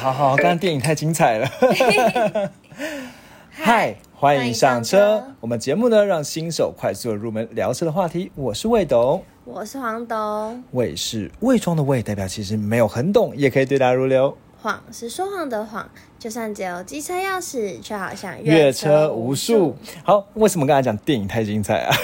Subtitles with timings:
[0.00, 1.46] 好好，刚刚电影太精彩了。
[3.52, 5.22] 嗨，欢迎上车。
[5.40, 8.32] 我们节目呢，让新手快速的入门聊车的话题。
[8.34, 10.64] 我是魏董，我是黄董。
[10.70, 14.34] 魏是魏庄的魏，代表其实没有很懂，也可以对答如流。
[14.62, 15.86] 谎是说谎的谎，
[16.18, 19.76] 就算只有机车钥匙，却好像越车无数。
[20.02, 21.94] 好，为什么刚才讲电影太精彩啊？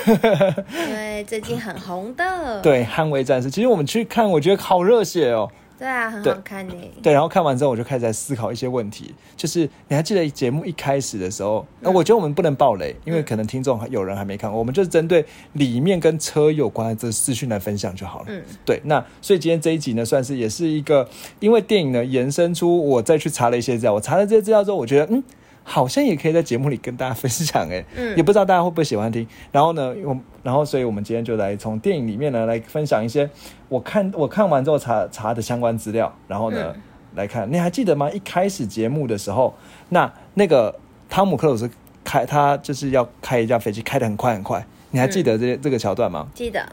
[0.86, 2.60] 因为最近很红的。
[2.60, 3.50] 对，捍卫战士。
[3.50, 5.50] 其实我们去看，我觉得好热血哦。
[5.78, 6.74] 对啊，很好看呢。
[7.02, 9.14] 对，然后看完之后，我就开始在思考一些问题。
[9.36, 11.66] 就是你还记得节目一开始的时候？
[11.80, 14.58] 那我觉得我们不能爆雷，因为可能听众有人还没看过。
[14.58, 18.26] 我们就是针对里面跟车有关的这资讯来分享就好了。
[18.28, 18.80] 嗯，对。
[18.84, 21.06] 那所以今天这一集呢，算是也是一个，
[21.40, 23.92] 因为电影呢延伸出我再去查了一些资料。
[23.92, 25.22] 我查了这些资料之后，我觉得嗯。
[25.68, 29.26] 好像也可以在节目里跟大家分享哎，嗯，也不知道大家会不会喜欢听。
[29.50, 33.28] 然后呢，我然后所以我们今天就来从电影里面呢来分享一些
[33.68, 36.14] 我看我看完之后查查的相关资料。
[36.28, 36.72] 然后呢，
[37.16, 38.08] 来看你还记得吗？
[38.12, 39.52] 一开始节目的时候，
[39.88, 40.72] 那那个
[41.08, 41.68] 汤姆克鲁斯
[42.04, 44.64] 开他就是要开一架飞机，开得很快很快。
[44.92, 46.28] 你还记得这这个桥段吗？
[46.32, 46.64] 记得。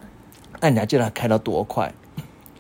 [0.62, 1.92] 那你还记得他开到多快？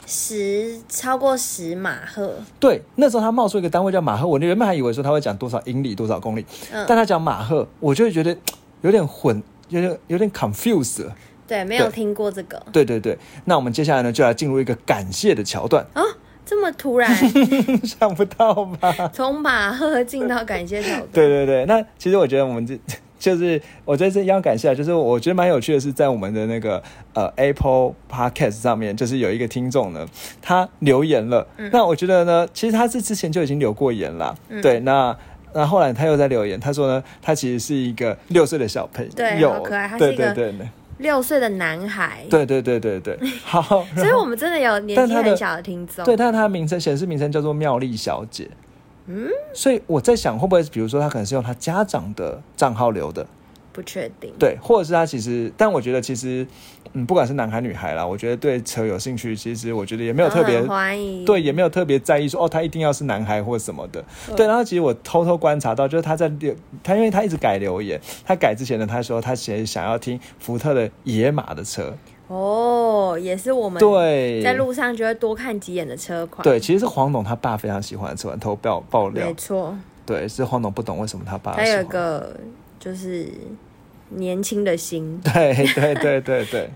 [0.05, 8.35] 十超过十马赫，对，那时候他冒出一个单位叫马赫，我原本还以为说他会讲多少英里、多少公里，但他讲马赫，我就会觉得
[8.81, 11.05] 有点混，有点有点 confused。
[11.47, 12.61] 对，没有听过这个。
[12.71, 16.01] 对对对，那我们接下来呢，就来进入一个感谢的桥段啊，
[16.45, 17.13] 这么突然，
[17.83, 19.09] 想不到吧？
[19.13, 21.07] 从马赫进到感谢桥段。
[21.11, 22.77] 对对对，那其实我觉得我们这。
[23.23, 30.05] 就是我觉得这要感谢，就是我觉得蛮有趣的是，在我们的那个呃 Apple Podcast 上面，就是有一个听众呢，
[30.41, 31.47] 他留言了。
[31.71, 34.35] 那我觉得呢，其实他是之前就已经留过言了。
[34.61, 35.15] 对，那
[35.53, 40.51] 那后来他又在留言，他说呢，他其实是一个六岁的小朋友，对，好可爱，他是一个
[40.97, 42.25] 六岁的男孩。
[42.29, 43.61] 对对对对对， 好，
[43.95, 46.03] 所以我们真的有年纪很小的听众。
[46.03, 48.49] 对，但他的名称显示名称叫做妙丽小姐。
[49.07, 53.25] 嗯，所以我在想，会不会比如说他可能是用他家长的账号留的？
[53.71, 54.31] 不确定。
[54.37, 56.45] 对，或者是他其实，但我觉得其实，
[56.93, 64.05] 嗯，不管是男孩女孩啦，我觉得对车有兴趣，其实我觉得也没有特别欢迎，对，也没有特别在意说哦，他一定要是男孩或什么的。
[64.35, 71.91] 对，然后其实我偷偷观察到，就是他在留他，因为他一直改留言，他改之前呢，他说他其实想要听福特的野马的车。
[72.33, 76.43] 哦，也是我们对在路上就会多看几眼的车款。
[76.43, 79.27] 对，其实是黄董他爸非常喜欢的车款，偷爆爆料。
[79.27, 81.53] 没错，对，是黄董不懂为什么他爸。
[81.53, 82.35] 他有一个
[82.79, 83.27] 就是
[84.09, 85.21] 年轻的心。
[85.23, 86.69] 对对对对对。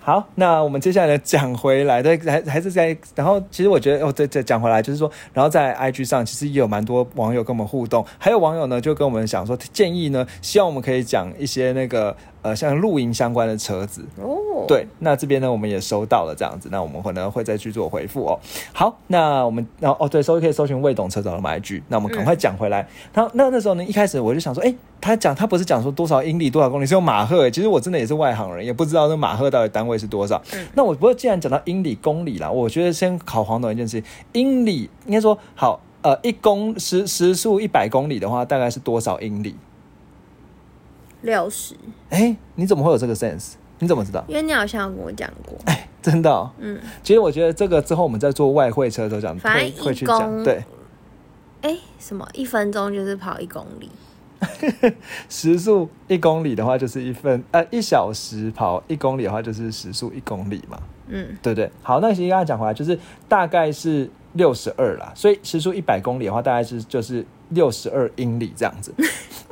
[0.00, 12.14] 好，那我们接下来讲回来，对，还还是在，然后其实我觉得，哦，对再讲回来，就是说，然后在 IG 上，其实也有蛮多网友跟我们互动，还有网友呢，就跟我们讲说，建议呢，希望我们可以讲一些那个。
[12.46, 18.38] 呃，像露营相关的车子哦，对，那这边呢，我们也收到了这样子，那我们可能会再去做回复哦。
[18.72, 22.86] 好，那我们，然后哦，对，搜可以搜寻未懂车找到买句，那我们赶快讲回来。
[23.14, 30.40] 那那那时候呢，一开始我就想说，哎，他讲他不是讲说多少英里多少公里，是用马赫，其实我真的也是外行人，也不知道那马赫到底单位是多少。
[30.74, 39.56] 那我不过既然讲到英里公里啦，我觉得先考黄董一件事情，英里应该说好，呃，一公时时速一百公里的话，大概是多少英里？
[41.22, 41.74] 六十，
[42.10, 43.54] 哎，你怎么会有这个 sense？
[43.78, 44.24] 你怎么知道？
[44.26, 50.64] 因为你好像有跟我讲过，哎，真的，嗯，其实我觉得这个之后我们在做外汇车的时候讲，会会去讲，对，
[51.60, 52.26] 哎，什么？
[52.32, 53.90] 一分钟就是跑一公里，
[55.28, 60.78] 时速一公里的话就是一分，呃，一小时跑一公里的话就是时速一公里嘛，
[61.08, 61.70] 嗯，对不对？
[61.82, 62.98] 好，那其实刚才讲回来就是
[63.28, 68.94] 大概是六十二啦，所以时速一百公里的话大概是就是六十二英里这样子。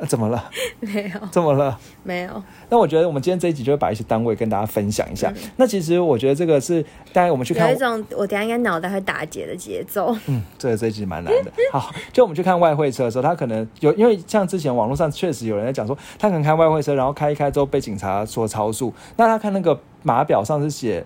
[0.08, 0.50] 怎么了？
[0.80, 1.28] 没有。
[1.30, 1.78] 怎么了？
[2.02, 2.42] 没有。
[2.68, 5.32] 那我觉得我们今天这一集就会把一些单位跟大家分享一下。
[5.56, 10.14] 那其实我觉得这个是，大家我们去看有一种我等下应该脑袋会打结的节奏。
[10.26, 11.52] 嗯，这个这一集蛮难的。
[11.70, 18.92] 好，就我们去看外汇车的时候，他可能有，因为像之前网络上确实有人在讲说，他可能开外汇车，然后开一开之后被警察说超速。
[19.16, 21.04] 那他看那个码表上是写。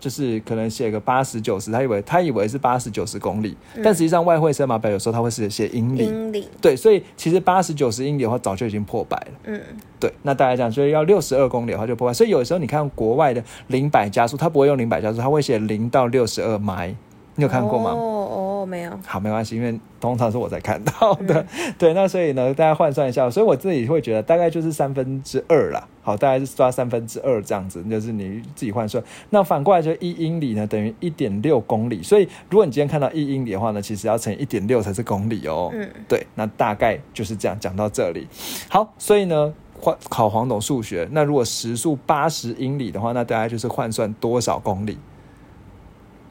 [0.00, 6.06] 就是可能写个八十九十，他以为他以为是八十九十公里，但实际上外汇升码表有时候他会是写英里。
[6.06, 9.32] 英里对，所以其实八十九十英里的话，早就已经破百了。
[9.44, 9.60] 嗯，
[9.98, 10.12] 对。
[10.22, 12.14] 那大家讲，所以要六十二公里的话就破百。
[12.14, 16.94] 所以有时候你看国外的零百加速，他不会用零百加速，他会写零到六十二迈。
[17.38, 17.92] 你有看过吗？
[17.92, 18.90] 哦哦，没有。
[19.06, 21.46] 好，没关系，因为通常是我在看到的。
[21.78, 25.86] 对，那所以呢，大家换算一下，所以我自己会觉得大概就是三分之二啦。
[26.02, 29.02] 好，大概是抓三分之二这样子，就是你自己换算。
[29.30, 32.02] 那反过来就一英里呢，等于一点六公里。
[32.02, 35.70] 所以如果你今天看到一英里的话呢，其实要乘一点六才是公里哦。
[35.72, 38.26] 嗯，对，那大概就是这样讲到这里。
[38.68, 44.98] 好，所以呢，换考黄董数学，那如果时速八十英里的话，那大概就是换算多少公里？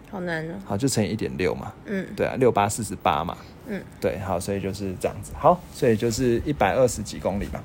[0.10, 0.54] 好难哦。
[0.66, 1.72] 好，就乘以一点六嘛。
[1.86, 3.38] 嗯对啊，六八四十八嘛。
[3.68, 5.34] 嗯，对，好，所以就是这样子。
[5.38, 7.62] 好，所以就是一百二十几公里嘛。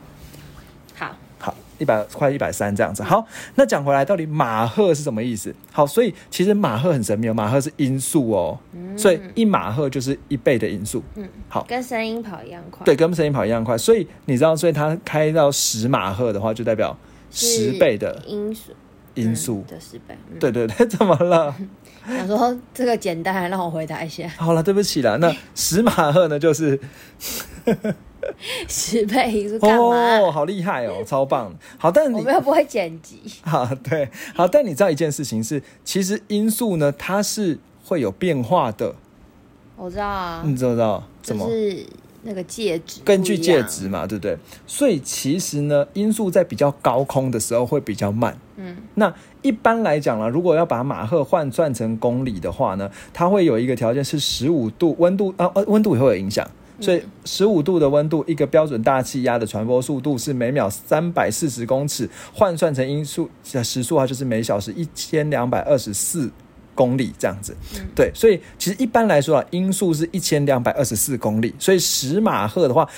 [0.97, 3.05] 好，好，一百快一百三这样子。
[3.05, 3.25] 好，
[3.55, 5.55] 那讲回来，到底马赫是什么意思？
[5.71, 8.59] 好，所以其实马赫很神秘哦，马赫是音速哦，
[8.97, 11.00] 所以一马赫就是一倍的音速。
[11.15, 12.85] 嗯，好，跟声音跑一样快。
[12.85, 13.79] 对，跟声音跑一样快。
[13.79, 16.97] 所以你知道，所以它开到十马赫的话，就代表
[17.31, 18.73] 十倍的音速
[19.14, 19.64] 音速。
[19.69, 20.17] 的十倍。
[20.31, 21.55] 嗯，对对对， 怎么了？
[22.06, 25.17] 想说这个简单，让我回答一下， 好了，对不起啦。
[25.17, 26.79] 那十马赫呢，就是
[28.69, 30.19] 十倍因素干嘛？
[30.19, 31.53] 哦，好厉害哦，超棒。
[31.79, 33.20] 好，但你我们又不会剪辑。
[33.43, 38.94] 好对好，但你知道一件事情是，其实因素呢，它是会有变化的。
[39.76, 41.03] 我知道啊，你知不知道？
[41.23, 41.47] 怎么？
[41.47, 41.87] 就是
[42.22, 43.88] 那个介质，根据介质。
[43.88, 44.36] 嘛，对不对？
[44.66, 48.36] 所以其实呢，音速在比较高空的时候会比较慢。
[48.56, 56.48] 嗯，那一般来讲呢，如果要把马赫换算成公里的话呢，它会有一个条件是十五度温度啊，呃，温度也会有影响。
[56.80, 66.28] 所以十五度的温度，一个标准大气压的传播速度是每秒三百四十公尺，换算成音速呃时速的话，就是每小时一千两百二十四
[66.74, 67.56] 公里这样子。
[67.94, 72.88] 对，所以其实一般来说啊，音速是一千两百二十四公里，所以十马赫的话，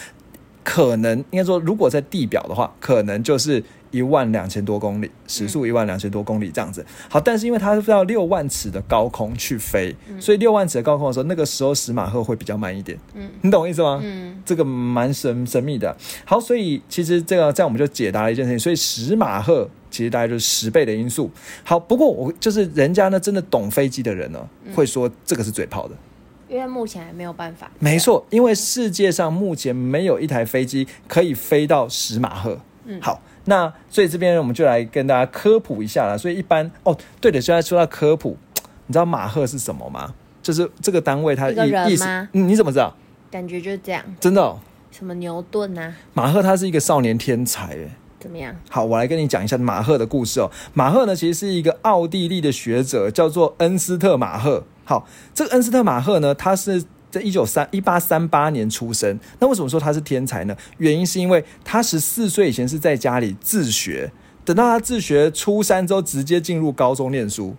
[0.63, 6.85] 可能应该说，如果在地表的话，可能就是一万两千多公里，时速一万两千多公里这样子。
[7.09, 12.99] 好，但是因为它是要六万尺的高空去飞，所以六万尺的高空的时候，那个时候十马赫会比较慢一点。
[13.15, 14.01] 嗯你懂我意思吗？
[14.03, 15.95] 嗯，这个蛮神神秘的。
[16.25, 21.31] 好，所以其实这个这样我们就解答了一件事情，所以十马赫其实大概就是十倍的因素。
[21.63, 25.95] 好，不过我就是人家呢真的懂飞机的人呢，会说这个是嘴炮的。
[26.49, 27.71] 因为目前还没有办法。
[27.79, 32.61] 没错，因为世界上目前没有一台飞机可以飞到十马赫。
[32.87, 36.19] 嗯好，那所以这边我们就来跟大家科普一下啦。
[36.19, 38.37] 所以一般哦，对的，现在说到科普，
[38.87, 40.13] 你知道马赫是什么吗？
[40.43, 42.95] 就是这个单位它意意思，嗯你怎么知道？
[43.31, 44.05] 感觉就是这样。
[44.21, 44.61] 真的、哦，
[44.91, 45.97] 什么牛顿啊？
[46.13, 47.91] 马赫他是一个少年天才诶。
[48.25, 48.57] 怎么样？
[48.71, 50.51] 好，我来跟你讲一下马赫的故事哦。
[50.73, 54.65] 马赫呢，其实是一个奥地利的学者，叫做恩斯特马赫。
[54.87, 59.21] 好，这个恩斯特马赫呢，他是在一九三一八三八年出生。
[59.41, 60.57] 那为什么说他是天才呢？
[60.79, 64.11] 原因是因为他十四岁以前是在家里自学，
[64.43, 67.55] 等到他自学初三之后，直接进入高中念书。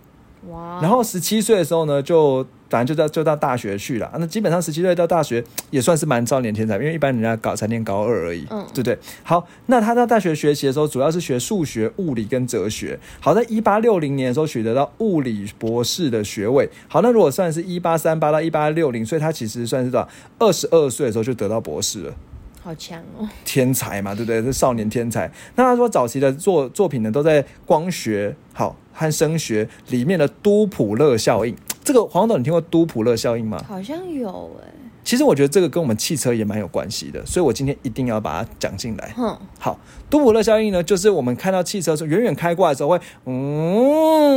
[0.49, 0.79] 哇！
[0.81, 4.11] 然后十七岁的时候呢，就反正就到就到大学去了。
[4.17, 8.97] 那基本上十七岁到大学 也算是蛮少年天才，因为一般人家搞才念高二而已，嗯对不对？
[9.23, 12.99] 好，那他到大学学习的时候，主要是学数学、物理跟哲学。
[13.19, 16.69] 好，在一八六零年的时候取得到物理博士的学位。
[16.87, 20.09] 好，那如果算是一八三八到一八六零，所以他其实算是多少？
[20.39, 22.13] 二十二岁的时候就得到博士了。
[22.61, 23.29] 好强哦！
[23.45, 24.41] 天才嘛，对不对？
[24.41, 25.31] 是少年天才。
[25.55, 31.55] 那他说早期的作作品呢，都在光学好和声学里面的多普勒效应。
[31.85, 33.63] 这个黄董，你听过多普勒效应吗？
[33.65, 34.67] 好像有哎、
[35.03, 39.13] 其实我觉得这个跟我们汽车也蛮有关系的，所以我今天一定要把它讲进来。
[39.17, 39.79] 嗯，好，
[40.09, 44.33] 多普勒效应呢，就是我们看到汽车从，远远开过来的时候会，嗯，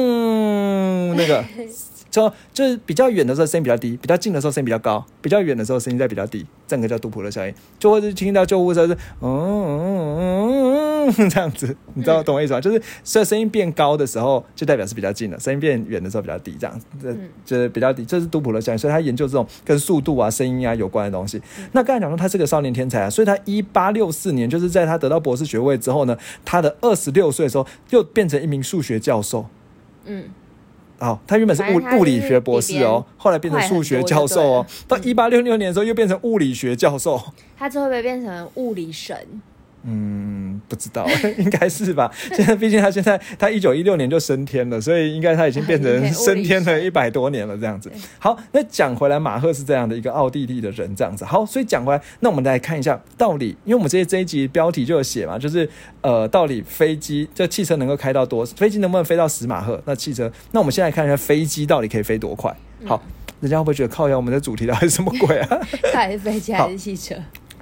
[1.17, 1.43] 那个，
[2.11, 7.55] 就就是比较远的时候声音比较低，比较近的时候声音比较高，比较远的时候声音再比较低，这个叫多普勒效应。
[7.79, 10.48] 就会是听到救护车是，嗯嗯嗯
[11.07, 12.61] 嗯这样子，你知道懂我意思吗？
[12.61, 17.13] 就是所以声音变高的时候，就代表是比较近了；声音变远的时候比较低，这样，这
[17.45, 18.79] 就是比较低，这是杜普勒效应。
[18.79, 21.41] 所以他研究这种跟速度啊、声音啊有关的东西。
[21.73, 29.47] 那刚才讲说他是个少年天才啊，所以他一八六四年就是在他得到博士学位之后呢，他的二十六岁的时候又变成一名数学教授。
[30.05, 30.25] 嗯，
[30.99, 37.21] 哦，他原本是物物理学博士哦，后来变成数学教授哦，到一八六六年的时候又变成物理学教授。
[37.57, 39.17] 他之后会不会变成物理神？
[39.91, 41.07] 嗯，不知道，
[41.39, 42.13] 应该是吧。
[42.37, 47.91] 现在毕竟他现在他一九一六年就升天了，所以应该他已经变成 升天了神一百多年了这样子。
[48.19, 51.25] 好，那讲回来，马赫是这样的一个奥地利的人，这样子。
[51.25, 55.67] 好，所以讲回来，那我们来看一下到底，因为我们这些这一集标题就有写嘛，就是
[56.03, 59.83] 呃，到底飞机这汽车能够开到多，飞机能不能飞到十马赫？
[59.87, 62.55] 那汽车，那我们现在看一下飞机到底可以飞多快？
[62.85, 63.03] 好。
[63.41, 64.17] 人家会不会觉得靠呀？
[64.17, 65.49] 我们的主题到底是什么鬼啊？
[65.95, 67.15] 到底是飞机还是汽车？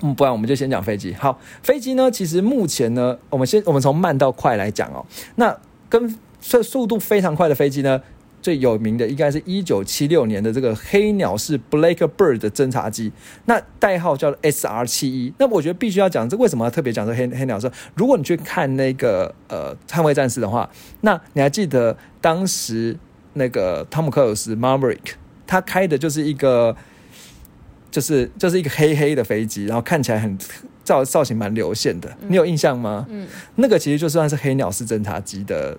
[0.03, 1.15] 嗯，不然我们就先讲飞机。
[1.15, 5.05] 好，飞机呢，其实目前呢，我们先我们从慢到快来讲哦。
[5.37, 5.57] 那
[5.88, 8.00] 跟速速度非常快的飞机呢，
[8.43, 13.11] 最有名的应该是一九七六年的这个黑鸟式 Blackbird 的侦察机，
[13.47, 15.33] 那代号叫 SR 七一。
[15.38, 17.71] 那我觉得必须要讲，这为什么要特别讲这黑黑鸟式？
[17.95, 20.69] 如果你去看那个呃捍卫战士的话，
[21.00, 22.97] 那你还记得当时
[23.33, 25.15] 那个汤姆克鲁斯 Maverick
[25.47, 26.76] 他开的就是一个。
[27.97, 30.37] 就是就是一个黑黑的飞机，然后看起来很
[30.85, 33.07] 造造型蛮流线的，你有印象吗？
[33.09, 35.75] 嗯，那个其实就算是黑鸟式侦察机的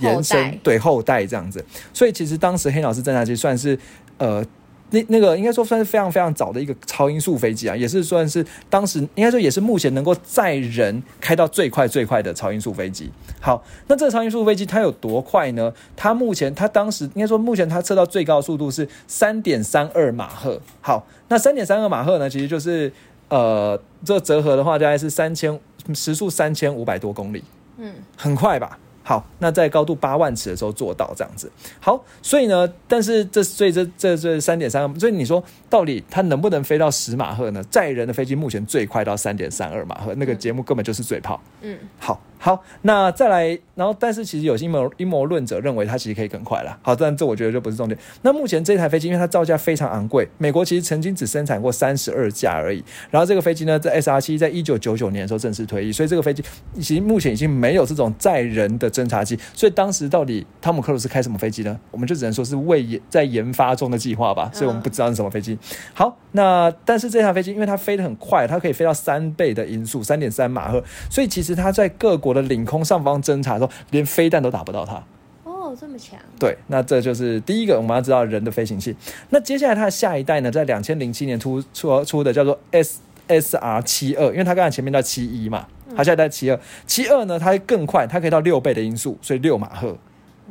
[0.00, 1.64] 延伸对后代这样子。
[1.94, 3.78] 所以其实当时黑鸟式侦察机算是
[4.16, 4.44] 呃。
[4.90, 13.10] 那那个应该说算是非常非常早的一个超音速飞机啊，也是算是当时应该说也是目前能够载人开到最快最快的超音速飞机。
[13.40, 15.72] 好，那这个超音速飞机它有多快呢？
[15.94, 20.60] 它目前它当时应该说目前它测到最高速度是三点三二马赫。
[20.80, 22.90] 好，那三点三二马赫呢，其实就是
[23.28, 25.58] 呃这折合的话大概是三千
[25.94, 27.44] 时速三千五百多公里，
[27.76, 28.78] 嗯，很快吧？
[29.08, 31.50] 好，那在高度八万尺的时候做到这样子。
[31.80, 37.64] 好，所以呢，但是这所以这这这三点三，所以你说到底它能不能飞到十马赫呢？
[37.70, 41.40] 载人的飞机目前最快到三点三二马赫，那个节目根本就是嘴炮。
[41.62, 46.78] 嗯，好好，那再来，然后但是其实有些阴谋阴谋论者认为它其实可以更快了。
[46.82, 47.98] 好，但这我觉得就不是重点。
[48.22, 52.82] 那目前这台飞机因为它造价非常昂贵，美国其实曾经只生产过三十二架而已。
[53.10, 56.42] 然后这个飞机呢，在 SR 七在一九九九年的时候正式退役，所以这个飞机
[56.76, 59.38] 其实目前已经没有这种载人的侦察机。
[59.52, 61.78] 所以当时到底汤姆克鲁斯开什么飞机呢？
[61.90, 64.50] 我们就只能说是未研在研发中的计划吧。
[64.52, 65.58] 所以我们不知道是什么飞机。
[65.92, 75.02] 好，那但是这台飞机因为它飞得很快，它可以飞到三倍的音速，三点三马赫，所以其实它在各国的领空上方侦察的时候，连飞弹都打不到它。
[75.44, 78.94] 哦，这么强，对，那这就是第一个我们要知道人的飞行器。
[79.30, 89.96] 那接下来它的下一代呢，在两千零七年出出出的叫做 S S R 七二，因为它刚才前面叫七一嘛，它下一代七二，七二呢它会更快，它可以到六倍的音速，所以六马赫。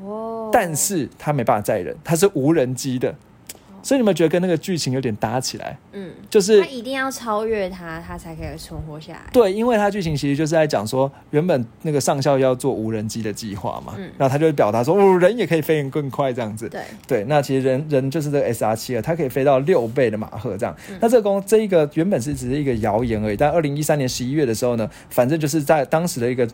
[0.04, 3.16] 哦，但是它没办法载人，它是无人机的，
[3.88, 5.78] 所以你们觉得跟那个剧情有点搭起来？
[5.94, 9.22] 嗯，就是他一定要超越他，他才可以存活下来。
[9.32, 16.68] 对，因为他剧情其实就是在讲说，原本那个上校要做无人机的计划嘛，嗯然后他就会表达说，哦，人也可以飞得更快这样子。
[16.68, 20.76] 对，对，那其实人人就是这个 S R 七二，它可以飞到六倍的马赫这样。
[20.90, 26.46] 嗯那这个公这一个原本是只是一个谣言而已，但二零一三年十一月的时候呢，反正就是在当时的一个，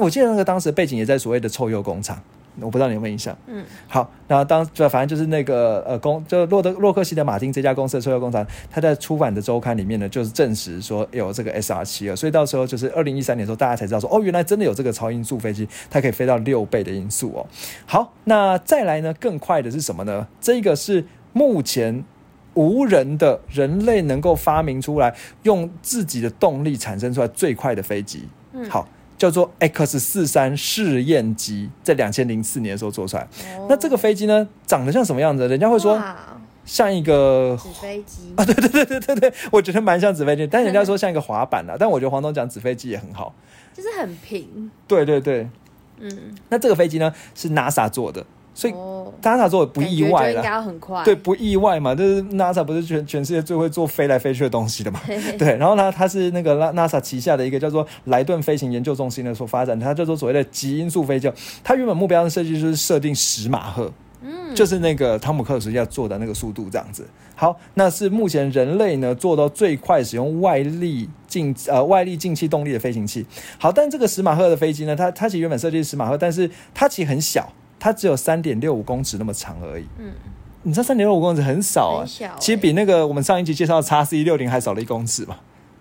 [0.00, 2.20] 我记得那个当时的背景也在所谓的臭鼬工厂。
[2.60, 3.36] 我不知道你有没有印象。
[3.46, 17.46] 嗯，好，然后当就反正就是那个呃公，就洛德洛克希德马丁这家公司的臭鼬工厂，它在出版的周刊里面呢，就是证实说有这个 S R 七二，所以到时候就是二零一三年的时候，大家才知道说，哦，原来真的有这个超音速飞机，它可以飞到六倍的音速哦。
[17.86, 20.26] 好，那再来呢，更快的是什么呢？
[20.40, 22.04] 这个是目前。
[22.54, 28.86] 无人的人类能够发明出来，用自己的动力产生出来最快的飞机，嗯好，
[29.22, 33.22] 叫做 X 四三试验机，在两千零四年的时候做出来。
[33.56, 35.46] 哦那这个飞机呢，长得像什么样子？
[35.46, 35.96] 人家会说
[36.64, 41.76] 像一个纸飞机 啊，对对对对对对，我觉得蛮像纸飞机，但人家 说像一个滑板啦。
[41.78, 43.32] 但我觉得黄总讲纸飞机也很好。
[43.72, 45.48] 就是很平，对对对，
[46.00, 50.42] 嗯，那这个飞机呢是 NASA 做的，所以哦 NASA 做不意外了
[51.04, 55.00] 对，不意外嘛，就是 NASA 不是全全世界最会做飞来飞去的东西的嘛。
[55.06, 61.30] 对 对，然后呢，它是那个 NASA 旗下的一个叫做莱顿飞行研究中心的所发展，它叫做所谓的极音速飞机。
[61.64, 63.90] 它原本目标的设计就是设定十马赫，
[64.22, 67.06] 嗯，就是那个汤姆克鲁斯要做的那个速度这样子。
[67.34, 73.24] 好，那是目前人类呢做到最快使用外力进呃外力进气动力的飞行器。
[73.58, 77.52] 好，但这个十马赫的飞机呢，它它其实原本设计是十马赫，但是它其实很小，
[77.82, 79.84] 它只有三点六五公尺那么长而已。
[79.98, 80.12] 嗯，
[80.62, 85.36] 你知道三点六五公尺很少啊很，小欸其实比那个我们上一集介绍的叉 C 六零还少了一公尺嘛。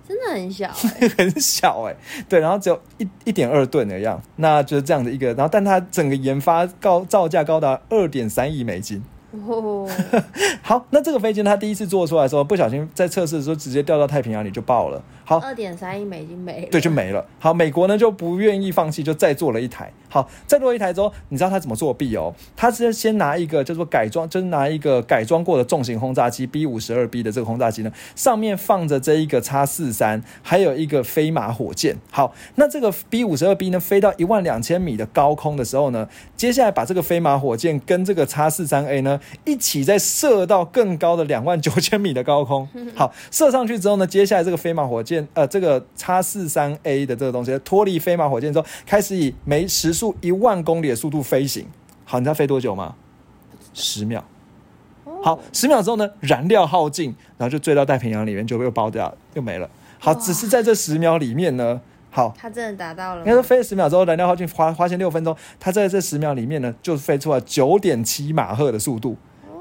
[0.07, 0.67] 真的很小
[0.99, 1.95] 欸， 很小哎、
[2.27, 9.03] 对，然后只有一一点二吨的样，那就是这样的一个，然后但它整个研发高造价高达二点三亿美金。
[9.31, 9.87] 哦，
[10.61, 15.01] 好，那这个飞机呢它第一次做出来的时候，不小心在测试的时候直接掉到太平洋里就爆了。
[15.23, 17.25] 好，二点三亿美金没了，对，就没了。
[17.39, 19.89] 好，美国呢就不愿意放弃，就再做了一台。
[20.09, 22.33] 好，再做一台之后，你知道他怎么作弊哦？
[22.57, 31.95] 他是先拿一个叫做改装，就是拿一个改装过的重型轰炸机 B 五十二 B 的这个轰炸机呢，上面放着这一个叉四三，还有一个飞马火箭。
[32.09, 42.67] 好，那这个 B 五十二 B 呢，飞到一万两千米的高空的时候呢，接下来把这个飞马火箭跟这个叉四三 A 呢一起再射到更高的两万九千米的高空。
[42.95, 51.65] 好，射上去之后呢，接下来这个飞马火箭，呃，这个叉四三 A 的这个东西脱离飞马火箭之后，开始以每时速一万公里的速度飞行。
[52.05, 52.95] 好，你知道飞多久吗？
[53.73, 54.23] 十秒。
[55.03, 59.69] 哦好，十秒之后呢，燃料耗尽，然后就坠到太平洋里面，就又爆掉，又没了。
[59.99, 61.79] 好，只是在这十秒里面呢，
[62.13, 69.15] 好，他真的达到了应该说，飞了十秒之后，燃料耗尽，花花前六分钟，它在这十秒里面呢，就飞出了九点七马赫的速度，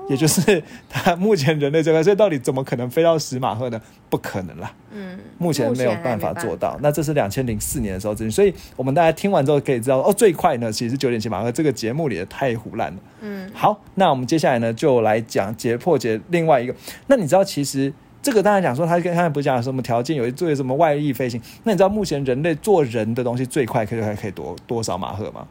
[0.08, 2.02] 也就是 它目前人类最快。
[2.02, 3.80] 所以到底怎么可能飞到十马赫呢？
[4.08, 6.76] 不可能啦，嗯，目前没有办法做到。
[6.82, 11.52] 那这是两千零四年的时候资讯，所以我们大家听完之后可以知道，哦，最快呢其实是九点七马赫。
[11.52, 12.98] 这个节目里的太胡乱了。
[13.20, 16.74] 嗯，好，那我们接下来呢就来讲解破解另外一个。
[17.06, 17.92] 那你知道其实
[18.22, 21.40] 这个当然讲说，他跟刚才不是讲有什么条件，有一做什么外力飞行？
[21.64, 25.48] 那你知道目前人类做人的东西最快可以还可以多多少马赫吗？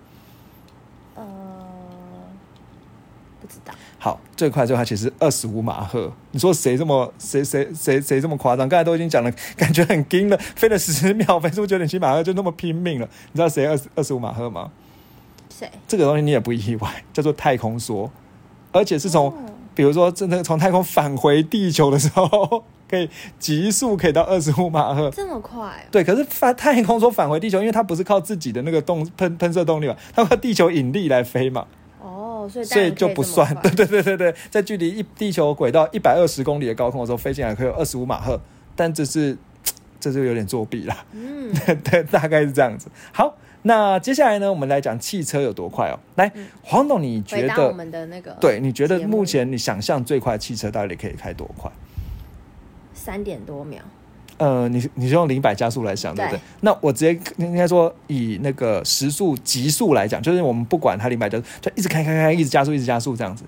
[1.15, 1.23] 呃，
[3.41, 3.73] 不知道。
[3.97, 6.11] 好，最快最快其实二十五马赫。
[6.31, 8.69] 你说谁这么谁谁谁谁这么夸张？
[8.69, 13.09] 刚才都已经讲了， 感觉很惊了，飞了十秒，飞出九点七马赫就那么拼命了。
[13.31, 14.71] 你知道谁二十二十五马赫吗？
[15.49, 15.67] 谁？
[15.87, 18.09] 这个东西你也不意外，叫做太空梭，
[18.71, 19.33] 而且是从、哦
[19.79, 23.09] 比如说真的从太空返回地球的时候，可以
[23.39, 25.09] 极速可以到二十五马赫。
[25.09, 25.87] 这么快、哦？
[25.89, 31.65] 对，可是返太空说返回地球，因为它不是靠自己的那个动 喷喷射动力嘛，它靠地球引力来飞嘛。
[32.03, 33.47] 哦，所以当所以就不算。
[33.55, 38.37] 快 对对对对对，在距离一地球轨道一百二十公里的高空的时候飞进来可以有二十五马赫，
[38.75, 39.37] 但这是
[39.97, 41.05] 这就有点作弊啦。
[41.13, 41.53] 嗯，
[41.85, 42.89] 对，大概是这样子。
[43.13, 45.99] 好，那接下来呢，我们来讲汽车有多快哦。
[46.15, 46.31] 来，
[46.63, 47.73] 黄董，你觉得我得？
[47.73, 51.69] 们的那个对，你觉得目目前你想象最快的汽车到底可以开多快？
[52.93, 53.81] 三点多秒，
[54.37, 56.41] 呃，你你是用零百加速来想，对不对对？
[56.61, 63.43] 那我直接应该说以那个时速极速来讲，就是我们不管它零百加速，就一直开开开，一直加速，一直加速这样子。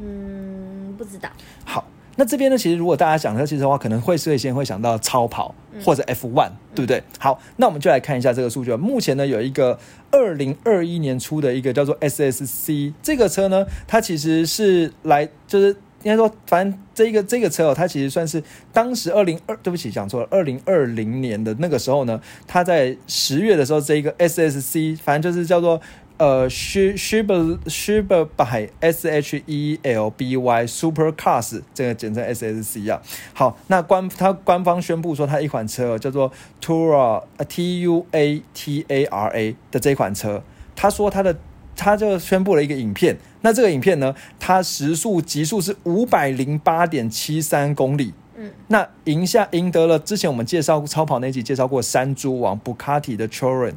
[0.00, 1.28] 嗯，不知道。
[1.64, 1.84] 好，
[2.18, 7.00] 那这边呢，其实如果大家想车汽车的话，可能会最先会想到超跑或者 F one，、对不对？
[7.18, 8.74] 好，那我们就来看一下这个数据。
[8.74, 9.78] 目前呢，有一个
[10.10, 15.76] 二零二一年出的一个叫做 SSC 这个车呢，它其实是来就是。
[16.04, 18.40] 应该说，反正这一个这个车哦，它其实算是
[18.72, 25.80] 当时二零二，对不起，讲错了，二零二零年的那个时候呢，它在十月的时候，这一个 SSC，反正就是叫做
[26.18, 30.36] 呃 s h u b e s h b e by S H E L B
[30.36, 33.00] Y Super Cars，这个简称 SSC 啊。
[33.32, 40.42] 好，那官它官方宣布说，它一款车哦叫做 Tura 呃 T U A T A R A 的这款车，
[40.76, 41.38] 他说它的
[41.76, 48.12] 他就宣布了一个影片，那这个影片呢，它时速极速是五百零八点七三公里。
[48.36, 53.74] 嗯，那赢下赢得了之前我们介绍超跑那集介绍过山猪王 Bucati 的 Chorin，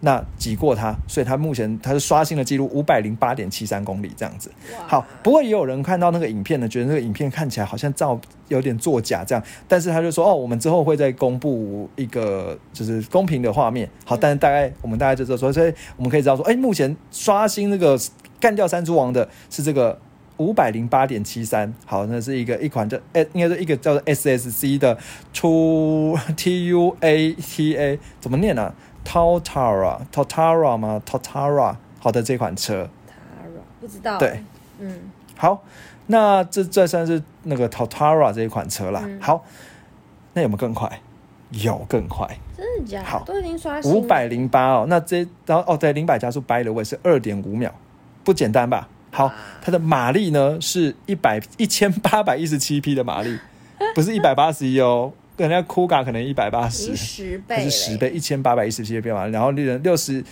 [0.00, 4.50] 那挤过它，所以它目前它是刷新了记录五百零八点七三公里这样子。
[4.86, 13.88] 好，不过也有人看到那个影片呢，觉得那个影片看起来好像照有点作假这样，但是他就说哦，我们之后会再公布一个就是公平的画面。
[14.04, 17.98] 好，但是大概我们大概就知道说，所以我们可以知道说，哎，目前刷新那个
[18.38, 19.98] 干掉山猪王的是这个。
[20.38, 24.96] 五百零八点七三，好，那是一个一款叫诶，应该是一个叫做 SSC 的
[25.32, 28.74] 出 T U A T A 怎么念呢、啊、
[29.08, 34.18] ？Totara Totara 吗？Totara 好的这款车，Tara 不知道。
[34.18, 34.44] 对，
[34.78, 35.64] 嗯，好，
[36.08, 39.00] 那这这算是那个 Totara 这一款车啦。
[39.04, 39.42] 嗯好，
[40.34, 41.00] 那有没有更快？
[41.52, 43.32] 有更快，真的假好的？
[43.32, 44.84] 都已经刷新五百零八哦。
[44.86, 47.72] 那这然后哦，对，零百加速掰了位是二点五秒，
[48.22, 48.86] 不简单吧？
[49.10, 53.38] 好，它的马力呢是一百一千八百一十七匹的马力，
[53.94, 55.14] 不是一百八十一哦。
[55.46, 60.24] 人家 Kuga 可能一百八十，十倍它，是十倍，一千八百一十七匹马力，然后六六十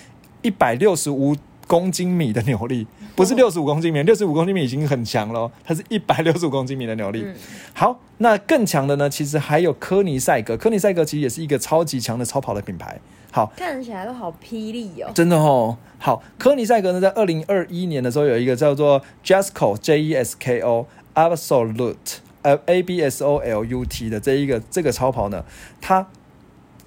[0.42, 7.22] 一百六十五公斤米的扭力，不是六十五公斤米， 六十五公斤米已经很强了哦，它是一百六十五公斤米的扭力。
[7.24, 7.34] 嗯
[7.74, 12.98] 好，那更强的呢，其实还有科尼赛格，科尼赛格其实也是一个超级强的超跑的品牌。
[13.32, 15.10] 好，看起来都好霹雳哦。
[15.14, 15.76] 真的哦。
[15.98, 24.08] 好，科尼赛格呢，在二零二一年的时候有一个叫做 Jesco J E S K O Absolute 呃 A B S O L U T
[24.08, 25.44] 的这一个这个超跑呢，
[25.80, 26.06] 他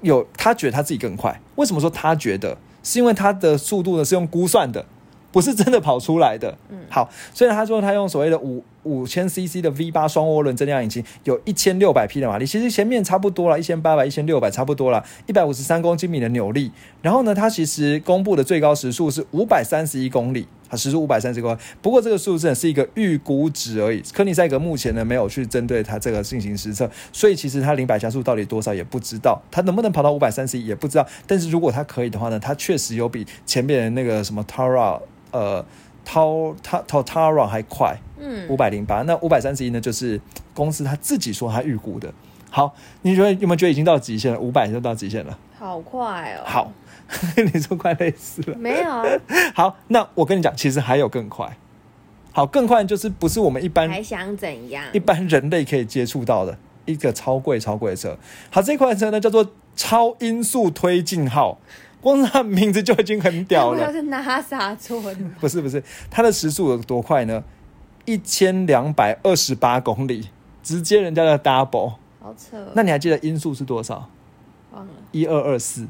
[0.02, 1.42] 有他觉得他自己更快。
[1.56, 2.58] 为什么说他觉得？
[2.82, 4.86] 是因为他的速度呢是用估算的，
[5.34, 6.58] 不是真的跑出来的。
[6.70, 16.72] 嗯好，虽然他说他用所谓的五五千 CC 的 V 八双涡轮增压引擎，有一千六百匹的马力，其实前面差不多了，一千八百、一千六百差不多了，一百五十三公斤米的扭力。
[17.02, 20.48] 然后呢，它其实公布的最高时速是五百三十一公里。
[20.70, 24.02] 啊，时速五百三十公里，不过这个数字呢是一个预估值而已。
[24.14, 31.06] 科尼塞格目前呢没有去针对它这个进行实测，所以其实它零百加速到底多少也不知道，它能不能跑到五百三十一也不知道。
[31.28, 35.02] 但是如果它可以的话呢，它确实有比前面的那个什么 Tara
[35.32, 35.66] 呃
[36.06, 39.02] Tau Ta Ta Tara 还快，嗯五，百零八。
[39.04, 40.20] 那五百三十一呢，就是
[40.54, 42.14] 公司他自己说他预估的。
[42.52, 44.40] 好，你觉得有没有觉得已经到极限了？
[44.40, 45.38] 五百就到极限了。
[45.58, 46.42] 好快哦。
[46.46, 46.72] 好，
[47.54, 48.58] 你说快累死了。
[48.58, 49.06] 没有啊，
[49.56, 51.58] 好，那我跟你讲，其实还有更快。
[52.32, 54.86] 好，更快就是不是我们一般还想怎样？
[54.94, 58.18] 一般人类可以接触到的一个超贵超贵的车。
[58.52, 61.58] 好，这款车呢叫做超音速推进号，
[62.00, 63.92] 光是它名字就已经很屌了。
[63.92, 65.18] 是 NASA 做的？
[65.40, 67.44] 不是不是，它的时速有多快呢？
[68.06, 70.30] 一千两百二十八公里，
[70.64, 71.94] 直接人家的 double。
[72.22, 72.72] 好扯哦。
[72.76, 74.10] 那你还记得音速是多少？
[74.72, 75.88] 忘了，一二二四，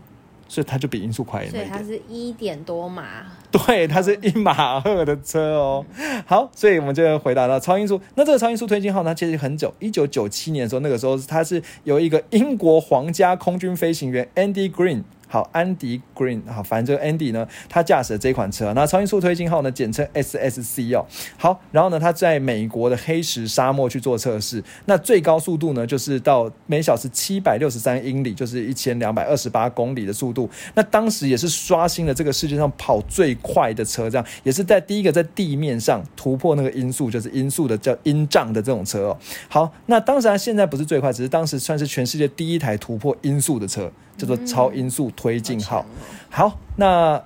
[0.50, 1.80] 所以它就比音速快那所以它。
[1.90, 3.04] 是一点多码。
[3.50, 5.86] 对，它是一马赫的车哦。
[6.26, 8.00] 好，所以我们就回答到超音速。
[8.16, 15.02] 那这个超音速推进号呢，其实很久，一九九七年的时候，那个时候它是由一个英国皇家空军飞行员 Andy Green
[15.32, 21.06] 好，安迪 Green，好，反正这个 Andy 呢，他驾驶的这款车，那超音速推进号呢，简称 SSC 哦。
[21.38, 30.50] 好，然后呢，他在美国的黑石沙漠去做测试，那最高速度呢，就是到每小时七百六十三英里，就是一千两百二十八公里的速度。
[30.74, 39.18] 那当时也是刷新了这个世界上跑最快的车，这样也是在第一个在地面上突破那个音速，就是音速的叫音障的这种车哦。
[39.48, 45.84] 好，那当然现在不是最快，只是当时算是全世界第一台突破音速的车，叫做超音速推进号。
[46.30, 47.20] 好，那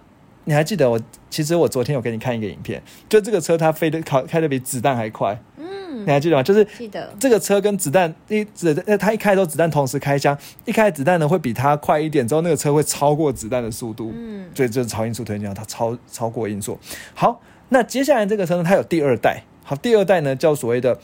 [0.45, 0.97] 你还记得我？
[1.29, 2.79] 其实我昨天有给你看一个影片，
[3.09, 5.35] 就这个车它飞的开开的比子弹还快。
[5.57, 6.43] 嗯你，还记得吗？
[6.43, 14.11] 就是记得这个车跟子弹一子弹，它一开的时候子弹同时开枪，一开子弹呢会比它快一点，之后那个车会超过子弹的速度。
[14.15, 16.77] 嗯所以这是超音速推进号，它超超过音速。
[17.15, 19.43] 好，那接下来这个车呢，它有第二代。
[19.63, 20.99] 好，第二代呢叫所谓的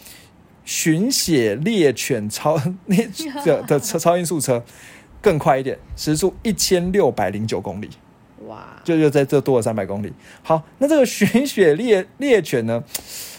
[0.64, 2.98] 寻血猎犬超 那
[3.44, 4.64] 的的车超音速车，
[5.22, 7.90] 更快一点，时速一千六百零九公里。
[8.48, 10.14] 哇，就就在这多了三百公里。
[10.42, 12.84] 好，那这个寻雪猎猎犬呢，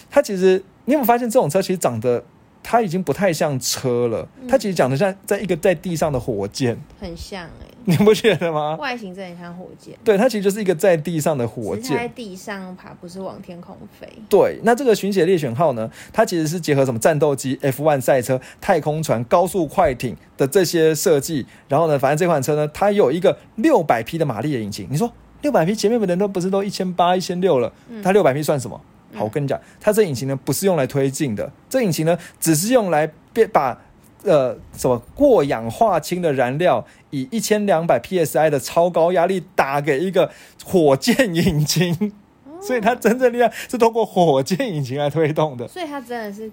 [0.09, 2.23] 它其实你有没有发现这种车其实长得
[2.61, 8.75] 它已经不太像车了，它其实长得像在一个在地上的火箭，很像哎、 你不觉得吗？
[8.75, 12.07] 外形真的很像火箭，对，它其实就是一个在地上的火箭它在。
[12.09, 14.07] 地上爬，不是往天空飞。
[14.29, 21.45] 对，那这个巡血猎犬号呢，它其实是结合什么战斗机、F1 赛车、太空船、高速快艇的这些设计。
[21.67, 24.87] 然后呢，反正这款车呢，它有一个六百匹的马力的引擎。
[24.91, 27.71] 你说六百匹，前面的人都不是都一千八、一千六了，
[28.03, 28.79] 它六百匹算什么？
[29.15, 33.81] 好，我跟你讲，它这引擎呢不是用来推进的，这引擎呢只是用来变把
[34.23, 40.31] 呃什么过氧化氢的燃料以一千两百 psi 的超高压力打给一个
[40.63, 42.13] 火箭引擎，
[42.61, 45.67] 所以它真正力量是通过火箭引擎来推动的。
[45.67, 46.51] 所以它真的是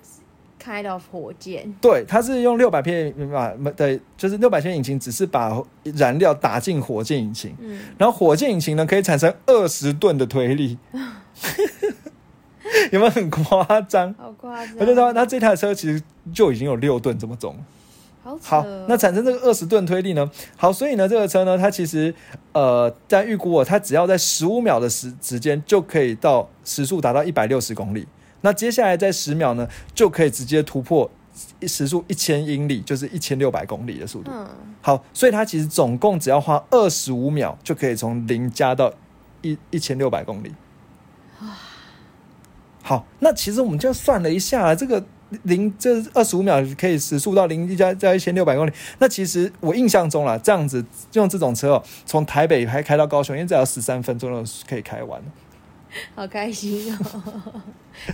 [0.59, 5.63] 开到火箭，对，它是用六百匹马对，就是六百片引擎，只是把
[5.95, 10.77] 燃料打进火箭引擎，嗯，然后火箭引擎呢可以产生二十吨的推力，
[12.93, 14.15] 有没有很夸张？
[14.15, 14.75] 好夸张。
[14.79, 16.03] 我就知道，它这台车其实
[16.33, 17.57] 就已经有六吨这么重。
[18.43, 20.31] 好那产生这个二十吨推力呢？
[20.55, 22.15] 好，所以呢，这个车呢，它其实
[22.53, 28.07] 呃，在预估我，它只要在十五秒的时时间就可以到时速达到一百六十公里。
[28.43, 31.11] 那接下来在十秒呢，就可以直接突破
[31.63, 34.31] 时速一千英里，就是一千六百公里的速度。
[34.31, 34.47] 嗯，
[34.83, 38.93] 好，所以它其实总共只要花二十五秒就可以从零加到
[39.41, 40.53] 一一千六百公里。
[42.89, 45.05] 好，那其实我们就算了一下，这个
[45.43, 48.73] 零这二十五秒可以时速到零一加加一千六百公里。
[48.99, 55.21] 那其实我印象中啦，这样子用这种车哦，从台北还开到高雄，因为只要十三分钟就可以开完，
[56.15, 57.61] 好开心哦！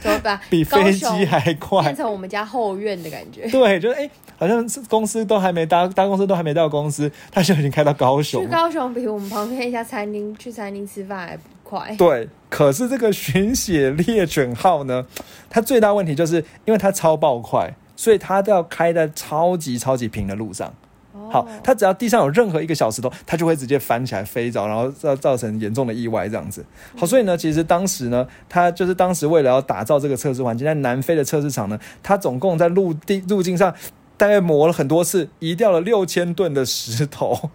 [0.03, 0.41] 怎么办？
[0.51, 1.95] 比飞机还快变。
[1.95, 3.49] 成我们家后院的感觉。
[3.51, 8.43] 对，就是哎、好像是公司都还没搭，搭公司都还没到公司，他就已经开到高雄。
[8.43, 11.39] 去高雄比我们旁边一家餐厅去餐厅吃饭还
[11.75, 11.95] 快。
[11.97, 15.07] 对，可是这个寻血猎犬号呢，
[15.51, 20.73] 它最大问题就是因为它超爆快，所以它都要开在超级超级平的路上。
[21.13, 26.65] 哦好，它只要地上有任何一个小石头，它就会直接翻起来飞走，然后造造成严重的意外这样子。
[26.97, 33.73] 好，所以呢，其实当时呢，它就是当时为了要打造这个测试环境，在南非的测试场呢，它总共在陆地路径上
[34.17, 37.51] 大概磨了很多次，移掉了六千吨的石头。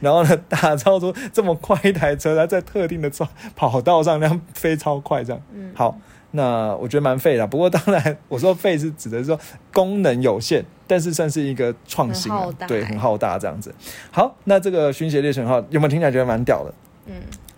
[0.00, 3.10] 然后呢，打造出这么快一台车，它在特定的
[3.54, 5.42] 跑跑道上那样飞超快，这样。
[5.52, 5.98] 嗯，好，
[6.32, 7.46] 那我觉得蛮废的。
[7.46, 9.38] 不过当然，我说废是指的是说
[9.72, 12.32] 功能有限，但是算是一个创新
[12.66, 13.74] 对，很浩大这样子。
[14.10, 16.74] 好，那这个寻血猎犬号有没有听起来觉得蛮屌的？
[17.06, 17.14] 嗯，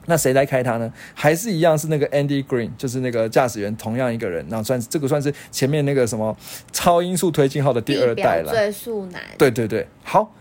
[0.07, 0.93] 那谁来开它呢？
[1.15, 4.47] 还是一样是那个 Andy Green，就是那个驾驶员，同样一个人。
[4.49, 6.37] 然后算是这个算是前面那个什么
[6.73, 8.53] 超音速推进号的第二代了。
[8.53, 10.33] 最速男，对对对，好，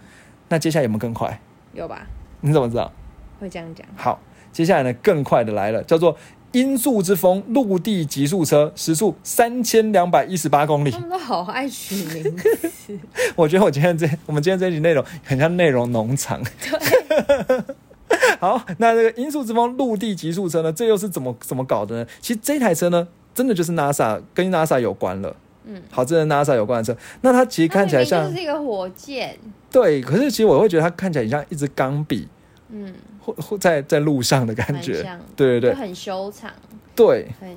[0.49, 1.39] 那接下来有没有更快？
[1.73, 2.07] 有吧？
[2.41, 2.91] 你怎么知道？
[3.39, 3.85] 会这样讲。
[3.95, 4.19] 好，
[4.51, 6.15] 接下来呢，更快的来了，叫做
[6.53, 10.99] 音速之风陆地极速车，时速三千两百一十八公里他。
[10.99, 12.97] 们都好爱取名字，
[13.35, 16.41] 我觉得我今天这我们今天这一集内容很像内容农场。
[18.39, 22.07] 好，那这个音速之风陆地极速车呢，这又是怎么怎么搞的呢？
[22.21, 25.35] 其实这台车呢，真的就是 NASA 跟 NASA 有关了。
[25.67, 26.97] 嗯，好，这是 NASA 有关的车。
[27.21, 29.37] 那它其实看起来像是一个火箭。
[29.69, 32.27] 对，可是其实我会觉得它看起来很像一支钢笔，
[32.69, 35.03] 嗯，或或在在路上的感觉。
[35.35, 36.51] 对对对就很修长，
[36.95, 37.55] 对，很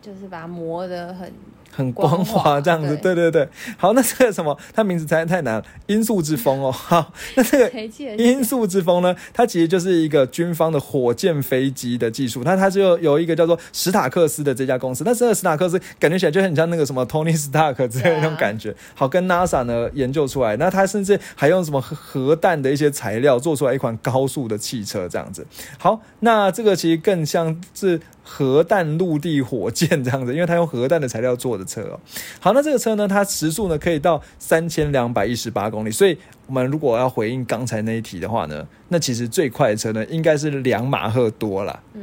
[0.00, 1.32] 就是把它磨得很
[1.76, 3.46] 很光光滑滑这样子，对对对。
[3.76, 6.72] 好，那这个什么，它名字太太难了，音速之风哦。
[6.72, 7.80] 好，那这个
[8.16, 12.42] 音速之风呢，它其实就是一个军方的火箭飞机的技术。
[12.44, 18.74] 那它就有有一个叫做史塔克斯的这家公司，那这个史塔克斯感觉起来就很像那个什么 Tony Stark 之类的那种感觉。
[18.94, 25.46] 好，跟 NASA 呢研究出来，那它甚至还用什么核核弹的一些材料做出来一款高速的汽车这样子。
[25.78, 32.00] 好，那这个其实更像是核弹陆地火箭这样子，因为它用核弹的材料做的车哦。
[32.40, 42.02] 好，那这个车呢，它时速呢可以到三千两百一十八公里，所以我们如果要回应刚才那一题的话呢，那其实最快的车呢应该是两马赫多啦，嗯，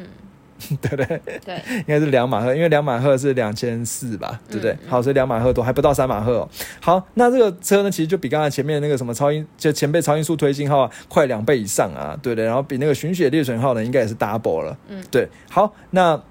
[0.81, 1.21] 对不对？
[1.45, 4.71] 对，应该是两马赫，因为两马赫是两千四吧，对不对？
[4.71, 6.49] 嗯嗯好，所以两马赫多，还不到三马赫哦。
[6.79, 12.45] 好，那这个车呢，其实就比刚才前面那个什么超音，就前辈超音速推进号啊，快两倍以上啊，对不对？
[12.45, 15.27] 然后比那个寻血猎犬号呢，应该也是 double 了，嗯对。
[15.49, 16.21] 好，那。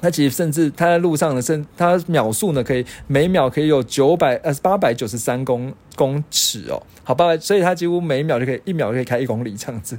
[0.00, 9.96] 它其实甚至它在路上呢，甚它秒速呢可以每秒可以有九百呃八百九十三公公尺哦，好八百，所以它几乎每秒就可以一秒就可以开一公里这样子。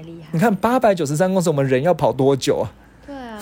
[0.00, 2.72] 哇，太厉害你，看八百九十三公尺，我们人要跑多久啊？
[3.06, 3.40] 对啊，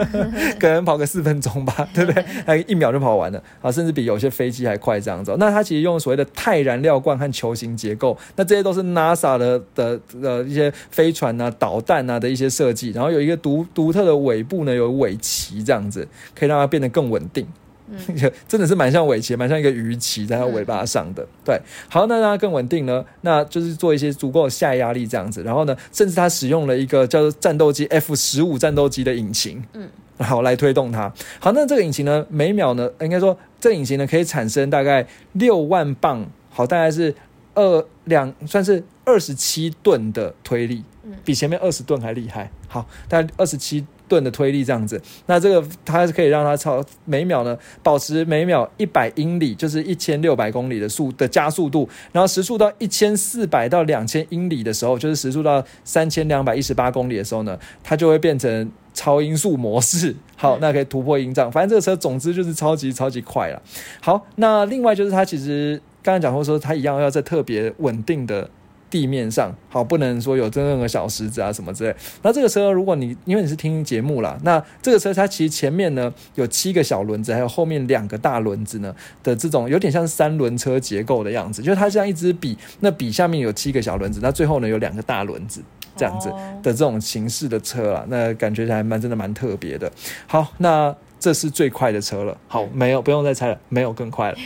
[0.58, 2.22] 可能跑个四分钟吧， 对不对？
[2.46, 17.46] 还一秒就跑完了啊，甚至比有些飞机还快这样子哦、那它其实用所谓的钛燃料罐和球形结构，那这些都是 NASA 的的的一些飞船啊、导弹啊的一些设计，然后有一个独独特的尾部呢，有尾鳍这样子，可以让它变得更稳定。
[18.48, 21.26] 真的是蛮像尾鳍，蛮像一个鱼鳍在它尾巴上的。
[21.44, 25.42] 对，好，那让它更稳定呢，那就是做一些足够的下压力这样子。
[25.42, 31.12] 然后呢，甚至它使用了一个叫做战斗机 F 十五战斗机的引擎，嗯，好来推动它。
[31.38, 37.14] 好，那这个引擎呢，每秒呢，应该说这个引擎呢可以产生大概六万磅，好，大概是
[37.54, 42.50] 二两算是二十七吨的推力，嗯比前面二十吨还厉害。
[42.66, 60.14] 好，大概二十七吨的推力这样子，那这个它是可以让它超每秒呢保持每秒一百英里，就是一千六百公里的速的加速度，然后时速到一千四百到两千英里的时候，就是时速到三千两百一十八公里的时候呢，它就会变成超音速模式。
[60.36, 63.62] 好，那可以突破音障，反正这个车总之就是超级超级快了。
[64.00, 68.50] 好，那另外就是它其实刚才讲过说，它一样要在特别稳定的。
[68.94, 71.92] 地面上好，不能说有真正的小石子啊什么之类。
[72.22, 85.60] 那这个车，如果你因为你是听节目啦，那这个车它其实前面呢有七个小轮子，还有后面两个大轮子呢的这种有点像三轮车结构的样子，就是它像一支笔，那笔下面有七个小轮子，那最后呢有两个大轮子
[85.96, 89.90] 这样子哦的这种形式的车啊，那感觉还蛮真的蛮特别的。
[90.28, 90.94] 好，那。
[91.20, 94.36] 这是最快的车了，好，没有不用再猜了，没有更快了。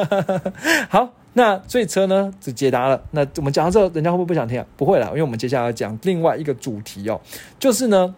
[0.88, 3.00] 好，那所以车呢只解答了。
[3.12, 4.66] 那我们讲到这，人家会不会不想听啊？
[4.76, 7.20] 不会啦，因为我们接下来要讲另外一个主题哦，
[7.58, 8.14] 就是呢，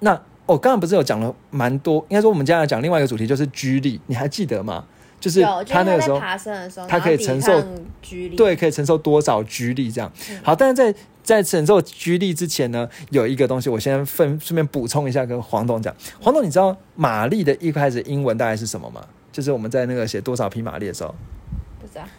[0.00, 0.12] 那
[0.46, 4.84] 我、哦、刚刚不是有讲了蛮多，应该说我们接下来讲另外一个主题就是居力，你还记得吗？
[5.20, 7.60] 就是他那个时候爬升的时候，他可以承受
[8.00, 10.08] 居力，对，可以承受多少居力这样。
[10.30, 15.92] 嗯好，但是在在承受居力之前呢，有一个东西，我先分顺便补充一下，跟黄董讲。
[16.20, 19.04] 黄董，你知道马力的一开始英文大概是什么吗？
[19.32, 21.12] 就是我们在那个写多少匹马力的时候，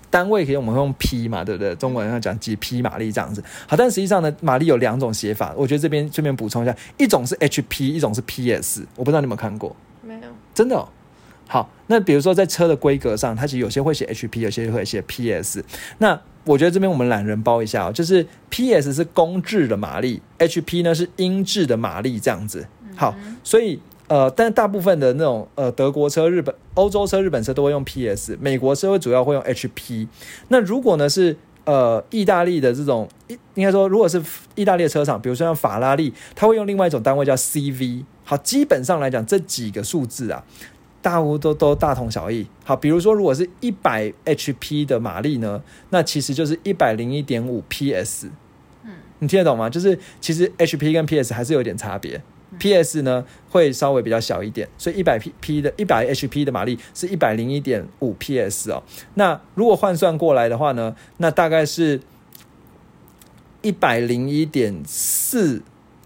[0.10, 1.76] 单位可以我们用匹嘛，对不对？
[1.76, 3.44] 中文要讲几匹马力这样子。
[3.68, 8.86] 好，但实际上呢，马力有两种写法，我觉得这边顺便补充一下，一种是 HP，一种是 PS。
[8.96, 10.22] 我不知道你有没有看过，没有，
[10.54, 10.88] 真的、哦。
[11.48, 15.64] 好，那比如说在车的规格上，它其实有些会写 HP，有些会写 PS。
[15.98, 22.68] 那我觉得这边我们懒人包一下哦，就是 PS 是公制的马力，HP 呢是英制的马力这样子。
[22.96, 30.08] 好，所以呃，但大部分的那种呃德国车、日本、欧洲车、日本车都会用 PS，美国车会主要会用 HP。
[30.50, 34.22] 那如果呢是呃意大利的这种，应应该说如果是
[34.56, 38.04] 意大利的车厂，比如说像法拉利，它会用另外一种单位叫 CV。
[38.26, 40.44] 好，基本上来讲这几个数字啊。
[41.02, 42.46] 大乎都都大同小异。
[42.66, 48.28] 好，比如说，如果是一百 HP 的马力呢，那其实就是一百零一点五 PS。
[48.84, 49.70] 嗯，你听得懂吗？
[49.70, 52.22] 就是其实 HP 跟 PS 还是有点差别。
[52.58, 58.82] PS 呢会稍微比较小一点，所以一百 P P 的一百 HP 的马力是一百零一点五 PS 哦。
[59.16, 62.02] 那如果换算过来的话呢，那大概是
[63.62, 65.62] 一百零一点四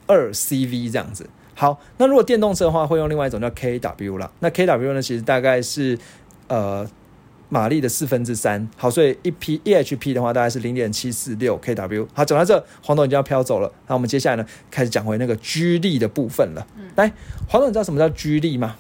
[0.08, 1.30] 二 CV 这样子。
[1.56, 4.32] 好，那如果电动车的话，会用另外一种叫 kW 啦。
[4.40, 5.98] 那 kW 呢，其实大概是
[6.48, 6.86] 呃
[7.54, 8.68] 马力的四分之三。
[8.76, 12.08] 好，所以一 P E H P 的话，大概是零点七四六 kW。
[12.12, 13.72] 好，讲到这，黄总已经要飘走了。
[13.86, 16.66] 那我们接下来呢，开始讲回那个 G 力的部分了。
[16.76, 17.14] 嗯来，
[17.48, 18.76] 黄总，你知道什么叫 G 力吗？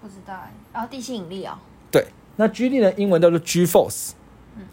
[0.00, 0.52] 不知道哎。
[0.72, 1.58] 然后地心引力哦，
[1.90, 4.10] 对，那 G 力呢，英文叫做 G force。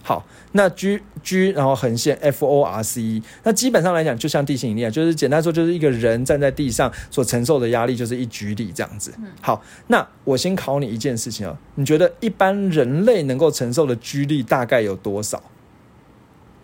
[0.03, 9.13] 好，那 G G 然后横线 F O R C E，那基本上来讲，就像地心引力啊，就是简单说，就是一个人站在地上所承受的压力就是一 G 力这样子。
[9.41, 15.41] 好，那我先考你一件事情哦，你觉得一般人类能够承受的 G 力大概有多少？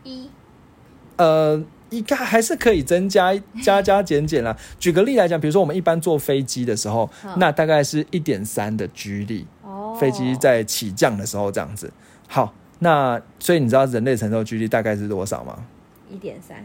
[0.03, 0.29] 一
[1.17, 4.57] 呃，应该还是可以增加加加减减啦。
[4.79, 11.91] 举个例来讲，比如说我们一般坐飞机的时候，那大概是一点三的 G 力，哦，飞机在起降的时候这样子。
[12.27, 12.53] 好，
[12.83, 15.55] 那所以你知道人类承受 G 力大概是多少吗？
[16.09, 16.57] 一点三，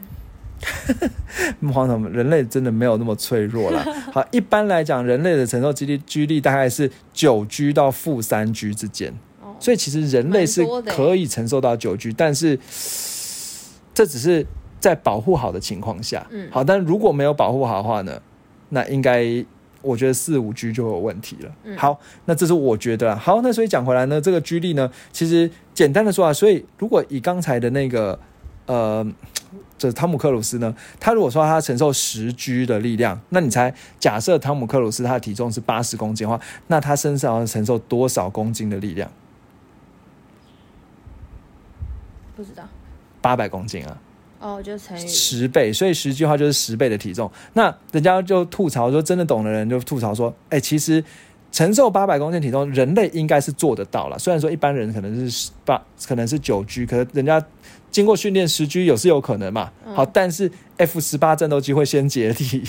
[1.72, 3.84] 黄总，人类真的没有那么脆弱啦。
[4.12, 9.12] 好，一般来讲，人类的承受 G 力 G 力大概是九 G 到负三 G 之间。
[9.42, 12.58] 哦，所以其实人类是可以承受到九 G，但是
[13.92, 14.46] 这只是
[14.80, 16.26] 在保护好的情况下。
[16.30, 18.20] 嗯好，但如果没有保护好的话呢，
[18.70, 19.22] 那应该
[19.86, 21.50] 我觉得四五 G 就有问题了。
[21.64, 23.14] 嗯好，那这是我觉得啦。
[23.16, 28.18] 好，那所以讲回来呢，这个 G 力呢，其实简单的说啊，所以如果以刚才的那个
[28.66, 29.06] 呃。
[29.78, 30.74] 这汤姆克鲁斯呢？
[30.98, 39.10] 他如果说他承受十 G 的力量，那你猜，假设汤姆克鲁斯他的体重是八十公斤的话，那他身上要承受多少公斤的力量？
[42.34, 42.64] 不知道。
[43.20, 43.98] 八百公斤啊，
[44.38, 47.30] 哦，就乘以十倍，所以十句话就是十倍的体重。
[47.54, 51.02] 那人家就吐槽说，真的懂的人就吐槽说，哎、其实
[51.50, 54.18] 承受八百公斤体重，人类应该是做得到了。
[54.18, 57.42] 虽然说一般人可能是八，可能是九 G，可是人家
[57.90, 59.72] 经过训练十 G 有是有可能嘛。
[59.86, 62.62] 嗯好，但是 F 十八战斗机会先解体。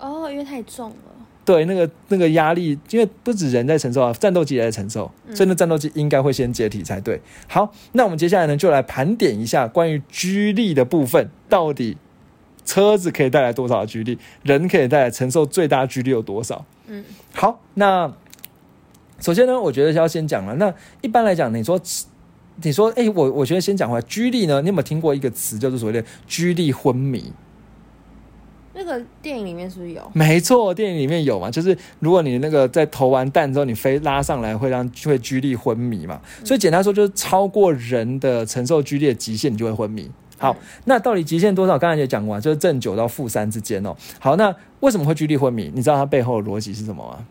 [0.00, 0.96] 哦，因为太重了。
[1.44, 7.20] 对，那个那个压力，因为不止人在承受啊，战斗机也在承受，嗯所以那战斗机应该会先解体才对。
[7.46, 11.98] 好，那我们接下来呢，就来盘点一下关于居力的部分，到底
[12.64, 16.64] 车子可以带来多少的居力，人可以带来承受最大居力有多少？
[16.86, 17.04] 嗯，
[17.34, 18.10] 好，那
[19.20, 20.54] 首先呢，我觉得要先讲了。
[20.54, 21.78] 那一般来讲，你说
[22.62, 27.32] 你说，哎、我我觉得先讲回来，居力呢，你有没有听过一个词叫做所谓的居力昏迷？
[28.74, 30.02] 那个电影里面是不是有？
[30.12, 40.10] 没错，电影里面有嘛，就是如果你那个在投完弹之后，你飞拉上来会让会居力昏迷嘛，所以简单说就是超过人的承受居力的极限，你就会昏迷。
[40.36, 40.56] 好，嗯
[40.86, 41.78] 那到底极限多少？
[41.78, 43.94] 刚才也讲过啊，就是正九到负三之间哦。
[44.18, 45.70] 好，那为什么会居力昏迷？
[45.72, 47.24] 你知道它背后的逻辑是什么吗？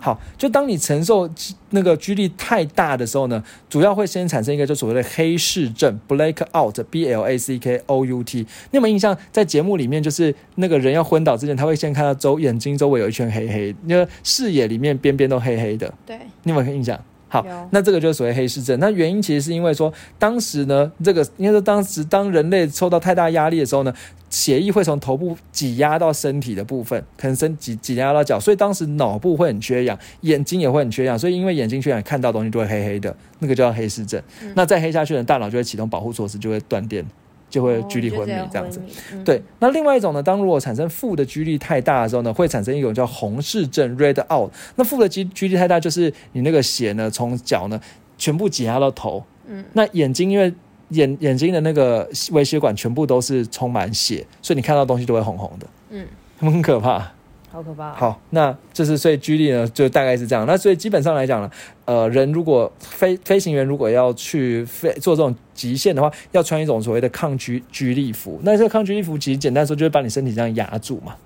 [0.00, 1.28] 好，就当你承受
[1.70, 8.38] 那个居力太大的时候呢，主要会先产生一个就所谓的黑市症 （black out），B L A C K O U T。
[8.38, 9.16] 你有没有印象？
[9.30, 15.92] 在节目里面，就是那个人要昏倒之前，他会先看到周眼睛周围有一圈黑黑，那个视野里面边边都黑黑的。
[16.06, 16.98] 对，你有没有印象？
[17.28, 18.78] 好，那这个就是所谓黑视症。
[18.80, 23.92] 那原因其实是因为说，当时呢，这个应该说当时当人类受到太大压力的时候呢，
[24.30, 34.18] 血液会从头部挤压到身体的部分，可能身挤挤压到脚，所以当时脑部会很缺氧，眼睛也会很缺氧，所以因为眼睛缺氧，看到东西都会黑黑的，那个叫黑视症。
[34.42, 37.04] 嗯那再黑下去呢，大脑就会启动保护措施，就会断电，
[37.50, 38.80] 就会居力昏迷这样子。。
[39.12, 44.50] 嗯对，，那另外一种呢，当如果产生负的居力太大的时候呢，会产生一种叫红视症 （red out）。
[44.76, 47.80] 那负的居居力太大，就是你那个血呢从脚呢
[48.16, 50.52] 全部挤压到头，嗯，那眼睛因为
[50.90, 56.06] 眼眼睛的那个微血管全部都是充满血，所以你看到东西都会红红的，嗯，
[56.38, 57.12] 很可怕。
[57.58, 60.46] 好可怕。，好，那就是所以居力呢，就大概是这样。
[60.46, 61.50] 那所以基本上来讲呢，
[61.86, 68.38] 呃，人如果飞飞行员如果要去飞做这种极限的话，要穿一种所谓的抗居居力服。
[68.44, 71.16] 那这个抗居力服其实简单说就是把你身体这样压住嘛，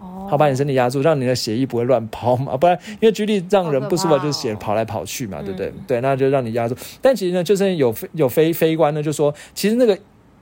[0.00, 5.68] 哦，好把你身体压住，让你的血液不会乱跑嘛，不然因为居力让人不舒服，就是血跑来跑去嘛，对不对？
[5.68, 6.74] 嗯对，那就让你压住。
[7.00, 9.96] 但其实呢，就是有飞有飞飞官呢，就说其实那个。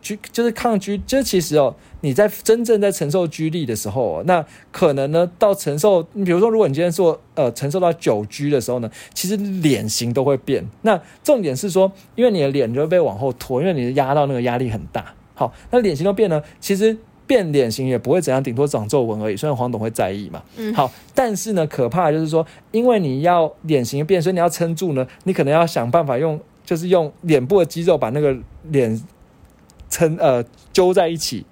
[0.04, 10.62] 居就是抗居，就是其实哦，你在真正在承受居力的时候、哦，那可能呢到承受，你比如说，如果你今天做呃承受到九居的时候呢，其实脸型都会变。
[10.82, 15.14] 那重点是说，因为你的脸就会被往后拖，因为你压到那个压力很大。
[15.34, 19.36] 好，那脸型都变了，其实变脸型也不会怎样，顶多长皱纹而已。
[19.36, 29.02] 虽然黄董会在意嘛，嗯好，但是呢，可怕的就是说，因为你要脸型变，所以你要撑住呢，你可能要想办法用，就是用脸部的肌肉把那个脸
[29.94, 31.46] 撑呃揪在一起。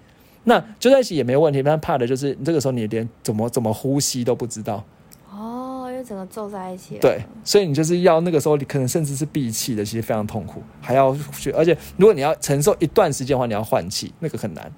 [0.45, 4.85] 那揪在一起也没有问题，但怕的就是你这个时候你连怎么怎么呼吸都不知道，
[5.31, 7.01] 哦，因为整个皱在一起了。
[7.01, 14.73] 对，所以你就是要那个时候你可能甚至是闭气的，其实非常痛苦，还要去，而且如果你要承受一段时间的话，你要换气，那个很难。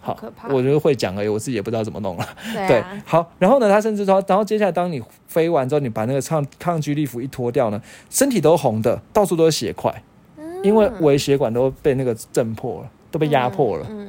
[0.00, 2.26] 好好可怕我觉得会讲而已，我自己也不知道怎么弄了。
[2.66, 7.80] 对好，然后呢，他甚至说，然后接下来当你飞完之后，你把那个抗抗拒力服一脱掉呢，
[8.10, 10.02] 身体都红的，到处都是血块，
[10.64, 13.86] 因为微血管都被那个震破了，都被压迫了。
[13.88, 14.08] 嗯，嗯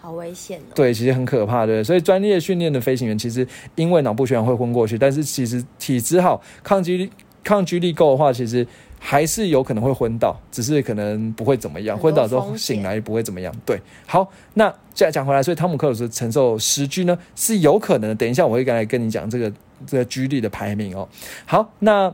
[0.00, 0.72] 好危险哦。
[0.74, 1.82] 对，其实很可怕的。
[1.82, 7.10] 所以专业训练的飞行员，其实因为脑部血管会昏过去，但是其实体质好、抗击力
[7.42, 8.66] 抗击力够的话，其实
[8.98, 11.96] 还是有可能会昏倒，只是可能不会怎么样。
[11.96, 13.54] 昏倒之后醒来也不会怎么样。
[13.64, 18.14] 对，好，那再讲回来，所以汤姆克鲁斯承受十 G 呢是有可能的。
[18.14, 19.52] 等一下我会来跟你讲这个
[19.86, 21.08] 这个 G 力的排名哦。
[21.46, 22.12] 好，那。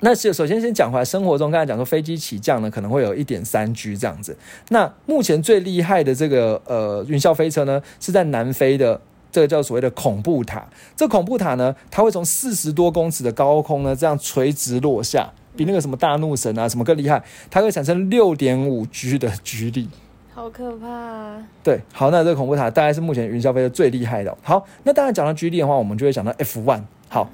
[0.00, 4.36] 那是首先先讲回来，生活中刚才讲说飞机起降呢，可能会有一点三 G 这样子。
[4.68, 9.00] 那目前最厉害的这个呃云霄飞车呢，是在南非的
[9.32, 10.66] 这个叫所谓的恐怖塔。
[10.96, 17.22] 这恐怖塔呢，它会从四十多公尺的高空呢，这样垂直落下，比那个什么大怒神啊什么更厉害。
[17.50, 19.88] 它会产生六点五 G 的 G 力。
[20.32, 21.42] 好可怕、啊！
[21.64, 24.38] 对，好，那这个恐怖塔大概是目前云霄飞车最厉害的。
[24.40, 26.82] 好，那当然讲到 G 力的话，我们就会讲到 F one。
[27.08, 27.28] 好，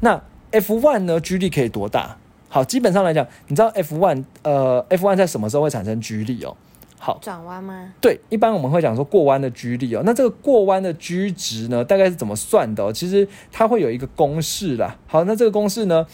[0.00, 0.20] 那
[0.50, 2.16] F one 呢，G 力可以多大？
[2.48, 6.56] 好，基本上来讲，你知道 F one 呃 F one 在什么时候会产生 G 力哦？
[6.98, 7.92] 好，转弯吗？
[8.00, 10.02] 对，一般我们会讲说过弯的 G 力哦。
[10.04, 12.92] 那这个过弯的 G 值呢，大概是怎么算的、哦？
[12.92, 14.98] 其实它会有一个公式啦。
[15.06, 16.04] 好，那这个公式呢，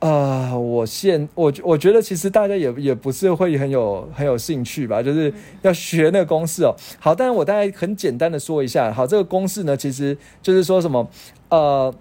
[0.00, 6.74] 呃，我现我我觉得其实大家也也不是会很有很有兴趣吧，就是要学那个公式哦。
[6.98, 8.92] 好，但是我大概很简单的说一下。
[8.92, 11.08] 好，这个公式呢，其实就是说什么
[11.48, 11.94] 呃，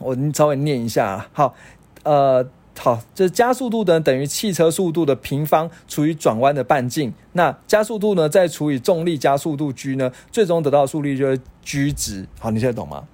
[0.00, 1.28] 我稍微念一下啊。
[1.32, 1.54] 好，
[2.02, 2.48] 呃。
[2.78, 12.26] 好，就是加速度呢等于汽车速度的平方除以转弯的半径，那加速度呢再除以重力加速度 g 呢，最终得到的速率就是 g 值。
[12.38, 13.06] 好，你现在懂吗？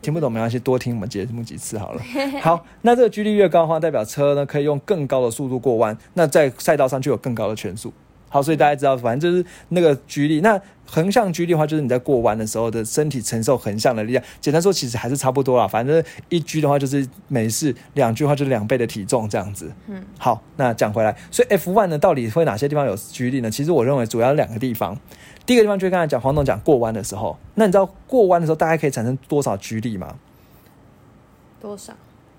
[0.00, 2.02] 听不懂没关系，多听我们节目几次好了。
[2.40, 7.92] 好，那这个 G 力越高的话，代表车呢可以用更高的速度过弯，那在赛道上就有更高的圈速。
[8.28, 10.40] 好，所以大家知道，反正就是那个 G 力。
[10.40, 14.24] 那横向 G 力的话，就是你在过弯的时候的身体承受横向的力量。
[14.40, 15.66] 简单说，其实还是差不多啦。
[15.66, 19.70] 反正一 G 的话就是没事，两的话就是两倍的体重这样子。
[19.86, 23.50] 嗯，好，那讲回来，所以 F one 呢，到底会哪些地方有 G 力呢？
[23.50, 24.98] 其实我认为主要两个地方。
[25.44, 30.16] 第一个地方就是刚才讲黄总讲过弯的时候，那你知道过弯的时候大概可以产生多少 G 力吗？
[31.60, 31.94] 多少？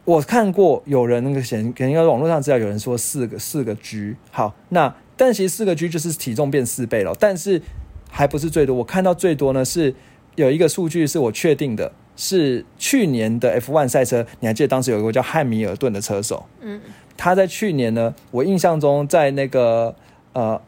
[0.06, 4.16] 我看过有人那个显，可能应该网络上知道有人说四个四个 G。
[4.32, 7.62] 好，那但其实四个 G 就是体重变四倍了，但是
[8.10, 8.74] 还不是最多。
[8.74, 9.94] 我看到最多呢是
[10.36, 16.80] 有一个数据是我确定的，是去年的 F1 赛车，你还记得当时有一个叫汉密尔顿的车手，嗯，
[17.18, 19.94] 他在去年呢，我印象中在那个
[20.32, 20.62] 呃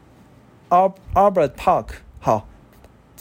[0.67, 1.85] Ar Albert Park，
[2.19, 2.45] 好，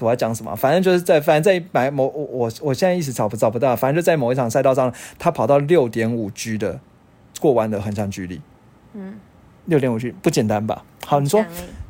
[0.01, 0.57] 我要讲什么？
[0.57, 6.81] 反正就是在反正在买某我我我现在一时找不找不到，反正就在某一场赛道上，他跑到六点五 G 的
[7.39, 8.41] 过弯的横向距离，
[8.95, 9.15] 嗯，
[9.71, 10.85] 六点五 G 不简单吧？
[11.07, 11.43] 好，你说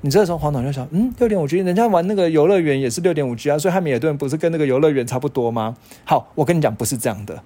[0.03, 5.77] 你这时候黄董就想，嗯，六点五 G，人家玩那个游乐园也是六点五 G 啊，所以汉密尔顿不是跟那个游乐园差不多吗？
[6.05, 7.43] 好，我跟你讲，不是这样的。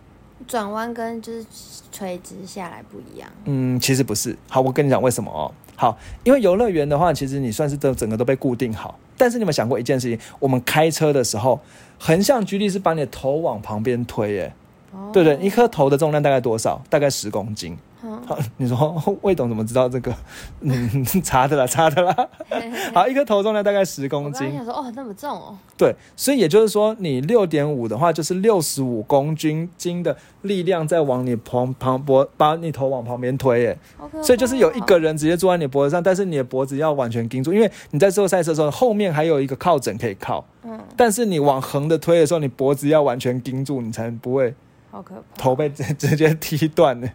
[0.46, 1.46] 转弯跟就是
[1.90, 3.30] 垂直下来不一样。
[3.44, 4.36] 嗯，其实不是。
[4.48, 5.50] 好，我跟你讲为什么哦。
[5.74, 8.98] 好，因为游乐园的话，其实你算是都整个都被固定好。
[9.16, 10.18] 但是你有想过一件事情？
[10.38, 11.58] 我们开车的时候，
[11.98, 14.52] 横向居力是把你的头往旁边推，耶，
[14.92, 15.38] 哦对不对？
[15.44, 16.82] 一颗头的重量大概多少？
[16.90, 17.76] 大概十公斤。
[18.06, 20.14] 嗯好，你说 魏董怎么知道这个？
[20.60, 22.14] 嗯，查的啦，查的啦。
[22.92, 24.46] 好，一颗头重量大概十公斤。
[24.48, 33.78] 我想说，哦，那么重哦，对，所以也就是说，你六点五的话，就是六十五公斤斤的力量在往你旁旁脖，把你头往旁边推，耶。
[34.22, 44.54] 所以就是有一个人直接坐在你脖子上，但是你的脖子要完全盯住，因为你在做赛车的时候，后面还有一个靠枕可以靠，嗯，但是你往横的推的时候，你脖子要完全盯住，你才不会
[44.90, 45.42] 好可怕。
[45.42, 47.08] 头被直直接踢断呢。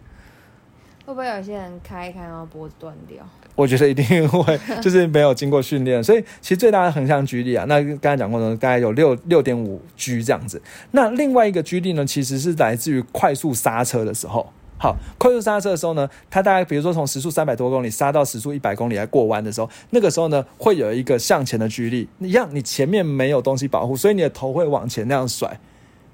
[1.10, 3.18] 会不会有些人开一开然后脖子断掉？
[3.56, 10.62] 我觉得一定会， 就是没有经过训练，所以其实最大的横向居力啊，那刚才讲过呢，大概有六六点五 G 这样子。
[10.92, 14.52] 那另外一个居力呢，其实是来自于快速刹车的时候。
[14.78, 25.58] 好，快速刹车的时候呢，它大概比如说从时速三百多公里刹到时速一百公里来过弯的时候，那个时候呢会有一个向前的居力，一样你前面没有东西保护，所以你的头会往前那样甩。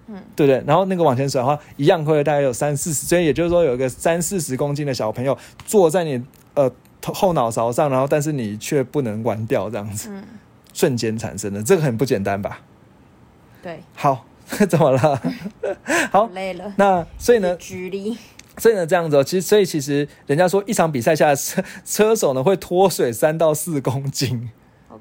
[0.08, 0.62] 嗯，对不对？
[0.66, 6.22] 然后那个往前甩的话，一样会大概有三四十，所以也就是说有一个三四十公斤的小朋友坐在你
[6.54, 10.22] 呃头后脑勺上，然后但是你却不能弯掉，这样子嗯，
[10.72, 12.60] 瞬间产生的，这个很不简单吧？
[13.62, 14.24] 对，好，
[14.68, 15.20] 怎么了？
[16.12, 16.72] 好，累了。
[16.76, 18.16] 那所以呢，举例，
[18.58, 24.50] 所以呢这样子、哦，其实所以其实人家说一场比赛下来，车车手呢会脱水三到四公斤。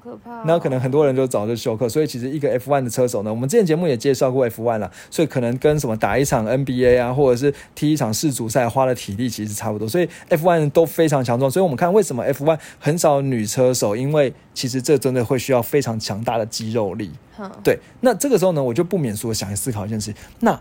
[0.06, 0.42] 好可怕、哦。
[0.46, 11.50] 那可能很多人就早就休克，所以其实一个 F1 的车手呢，我们之前节目也介绍过 F1 了，所以可能跟什么打一场 NBA 啊，或者是踢一场世足赛花的体力其实差不多，所以 F1 都非常强壮。
[11.50, 17.10] 所以我们看为什么 F1 很少女车手，因为其实这真的会需要非常强大的肌肉力。
[17.36, 20.58] 哼，对，那这个时候呢，我就不免说想思考一件事，那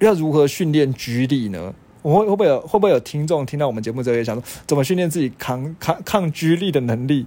[0.00, 1.72] 要如何训练举力呢？
[2.02, 7.26] 我会会不会有会不会有听众听到我们节目之后也想说，怎么训练自己抗抗抗居力的能力？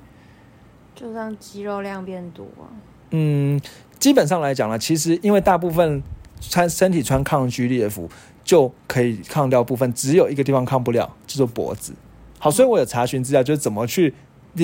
[0.96, 2.70] 就让肌肉量变多啊。
[3.12, 3.60] 嗯，
[4.00, 6.02] 基本上来讲呢，其实因为大部分
[6.39, 8.10] 穿身体穿抗居力的服，
[8.44, 11.94] 就可以抗掉部分，只有一个地方抗不了，就做脖子。
[12.39, 14.14] 好，所以我有查询资料，就是怎么去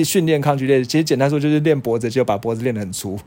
[0.04, 0.84] 训练抗剧烈。
[0.84, 3.18] 其实简单说就是练脖子，就把脖子练得很粗。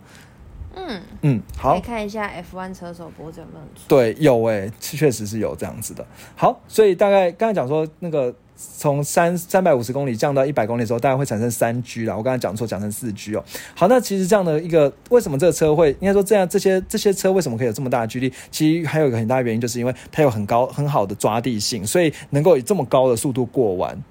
[0.75, 3.83] 嗯，嗯，好看一下 F1 车手脖子有没有很粗。
[3.87, 6.05] 对，有诶、确实是有这样子的。
[6.35, 12.15] 好，所以大概刚才讲说那个从三三百五十公里降到一百公里的时候，大概会产生三 G 了。
[12.15, 13.43] 我刚才讲错，讲成四 G 哦。
[13.75, 18.31] 好，那其实这样的一个为什么这个车会应该说这样这些这些车为什么可以有这么大的距离？
[18.51, 24.03] 其实还有一个很大的原因，就是因为它有很高很好的抓地性，所以能够以这么高的速度过弯。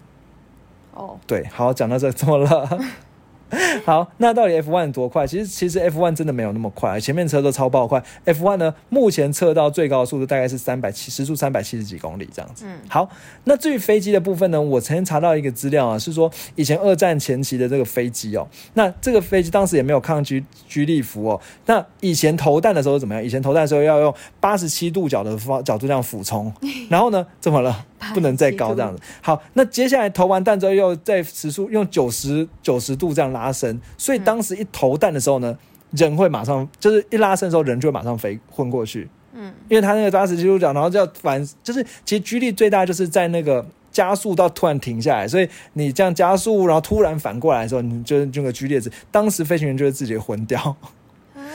[0.95, 2.81] 哦，对，好，讲到这怎么了？
[3.85, 5.27] 好，那到底 F1 多快？
[5.27, 8.03] 其实其实 F1 真的没有那么快，前面车都超爆快。
[8.25, 12.65] F1 呢，目前测到最高的速度大概是三百七，时速三百七十几公里这样子。
[12.67, 13.09] 嗯好，
[13.45, 21.41] 那至于飞机的部分呢，我曾经查到一个资料啊，是说以前二战前期的这个飞机哦，那这个飞机当时也没有抗居居力服哦。
[21.67, 23.23] 那以前投弹的时候怎么样？
[23.23, 26.53] 以前投弹的时候要用八十七度角的方角度这样俯冲，
[26.89, 27.85] 然后呢，怎么了？
[28.15, 29.03] 不能再高这样子。
[29.21, 35.57] 好，那接下来投完弹之后，又在时速用九十九十度这样拉伸，所以当时一投弹的时候呢，
[35.91, 39.09] 人会马上就是一拉伸的时候，人就会马上飞昏过去。
[39.35, 50.61] 嗯，因为他那个八十基度角，然后就要反，就是其实居力最大就是在那个加速到突然停下来，所以你这样加速，然后突然反过来的时候，你就是这个居力值，当时飞行员就会自己昏掉。
[50.61, 50.77] 啊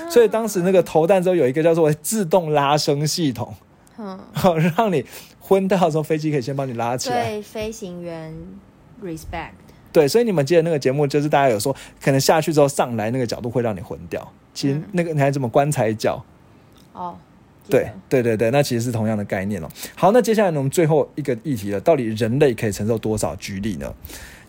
[0.10, 3.54] 所以当时那个投弹之后有一个叫做自动拉升系统，
[3.98, 4.18] 嗯，
[4.78, 5.04] 让你
[5.48, 7.30] 昏掉的时候，飞机可以先帮你拉起来。
[7.30, 8.34] 对飞行员
[9.04, 9.52] respect。
[9.94, 14.32] 对，所以你们记得那个节目，就是大家有说，可能下去之后上来那个角度会让你昏掉。
[14.54, 16.24] 其实嗯那个你还怎么棺材脚？
[16.94, 17.16] 哦，
[17.64, 19.70] 记对对对对，那其实是同样的概念哦。
[19.96, 23.94] 好，那接下来呢，我们最后一个议题了，到底人类可以承受多少举力呢？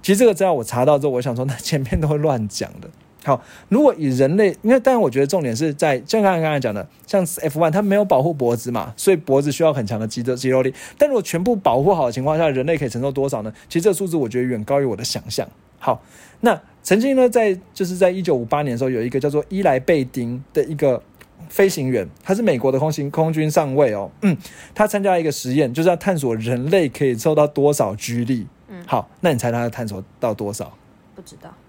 [0.02, 2.88] 其实这个资料我查到之后，我想说，那前面都会乱讲的。
[3.28, 10.72] 好，如果以人类，因为当然我觉得重点是在，像刚才刚才讲的，像 F1 它没有保护脖子嘛，所以脖子需要很强的肌肉肌肉力。
[10.96, 13.52] 但如果全部保护好的情况下，人类可以承受多少呢？
[13.68, 15.46] 其实这个数字我觉得远高于我的想象。
[15.78, 16.02] 好，
[16.40, 21.02] 那曾经呢，在就是在一九五八年的时候，有一个叫做伊莱贝丁的一个
[21.50, 24.34] 飞行员，他是美国的空行空军上尉哦，嗯，
[24.74, 28.46] 他参加了一个实验，就是要探索人类可以受到多少居力。
[28.70, 30.72] 嗯好，那你猜他探索到多少？
[31.14, 31.67] 不知道嗯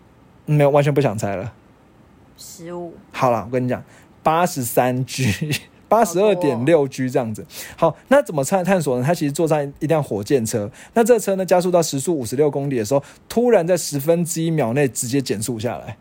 [0.53, 1.53] 没有，完全不想猜了。
[2.37, 2.93] 十五。
[3.11, 3.83] 好了，我跟你讲，
[4.23, 5.51] 八十三 G。
[5.89, 7.43] 八十二点六 G 这样子，
[7.75, 9.03] 好，那怎么探探索呢？
[9.03, 15.97] 他其实坐上一辆火箭车，那这车呢加速到时速五十六公里的时候，突然在十分之一秒内直接减速下来，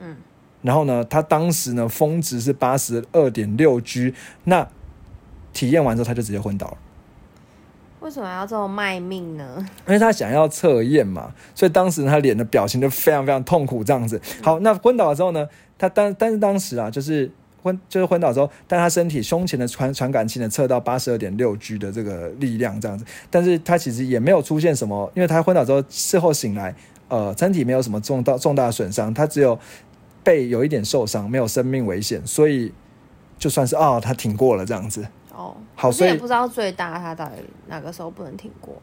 [0.00, 0.16] 嗯，
[0.62, 4.66] 然后呢，他当时呢峰值是八十二点六 G，那
[5.52, 6.78] 体验完之后他就直接昏倒了。
[8.04, 9.66] 为什么要这么卖命呢？
[9.86, 14.20] 因为他想要测验嘛，所以当时他脸的表情就非常非常痛苦这样子。
[14.42, 15.48] 好，那昏倒了之后呢，
[15.78, 17.30] 他当但是当时啊，就是
[17.62, 26.74] 昏就是昏倒之后，但他身体胸前的传传感器呢测到八十二点六 G 的这个力量这样子，但是他其实也没有出现什么，因为他昏倒之后事后醒来，
[27.08, 29.58] 呃，身体没有什么重大重大损伤，他只有
[30.22, 32.70] 背有一点受伤，没有生命危险，所以
[33.38, 35.06] 就算是哦，他挺过了这样子。
[35.36, 37.32] 哦，好所以也不知道最大他到底
[37.68, 38.74] 哪个时候不能挺过，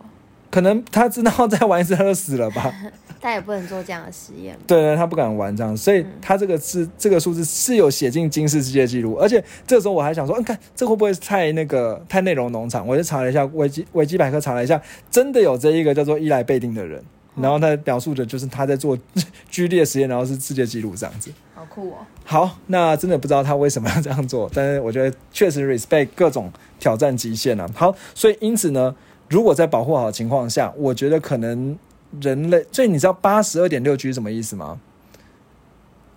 [0.49, 2.73] 可能他知道再玩一次他就死了吧。
[3.21, 4.57] 他也不能做这样的实验。
[4.65, 12.87] 对对，他不敢玩这样，所以他这个是这个数字是有写进金氏世界纪录，而且这个时候我还想说，嗯，看这会不会太那个太内容农场？
[12.87, 14.81] 我就查了一下维基维基百科查了一下，
[15.11, 16.99] 真的有这一个叫做伊莱贝丁的人，
[17.35, 18.97] 然后他描述的就是他在做
[19.51, 21.31] 剧烈实验，然后是世界纪录这样子。
[21.61, 21.97] 好酷哦！
[22.25, 27.69] 好，那真的不知道他为什么要这样做，但是我觉得确实 respect 各种挑战极限啊。
[27.75, 28.95] 好，所以因此呢，
[29.29, 31.77] 如果在保护好的情况下，我觉得可能
[32.19, 34.79] 人类，所以你知道八十二点六 G 是什么意思吗？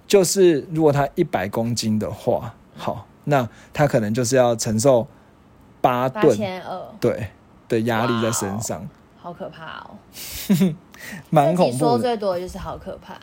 [0.07, 5.07] 就是如果他一百公斤的话，好，那他可能就是要承受
[5.83, 7.29] 八八吨千二，对
[7.69, 8.89] 的压力在身上，
[9.21, 9.91] 好可怕哦！
[11.29, 11.99] 蛮恐这集说。
[11.99, 13.15] 最多的就是好可怕。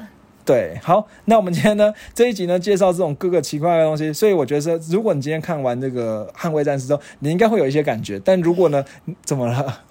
[0.44, 8.20] 对，好，那我们今天呢这一集呢介绍这种各个奇怪的东西，所以我觉得说，如果你今天看完这个《捍卫战士》之后，你应该会有一些感觉。
[8.20, 8.84] 但如果呢，
[9.24, 9.82] 怎么了？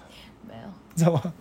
[0.47, 1.33] 没有，怎么？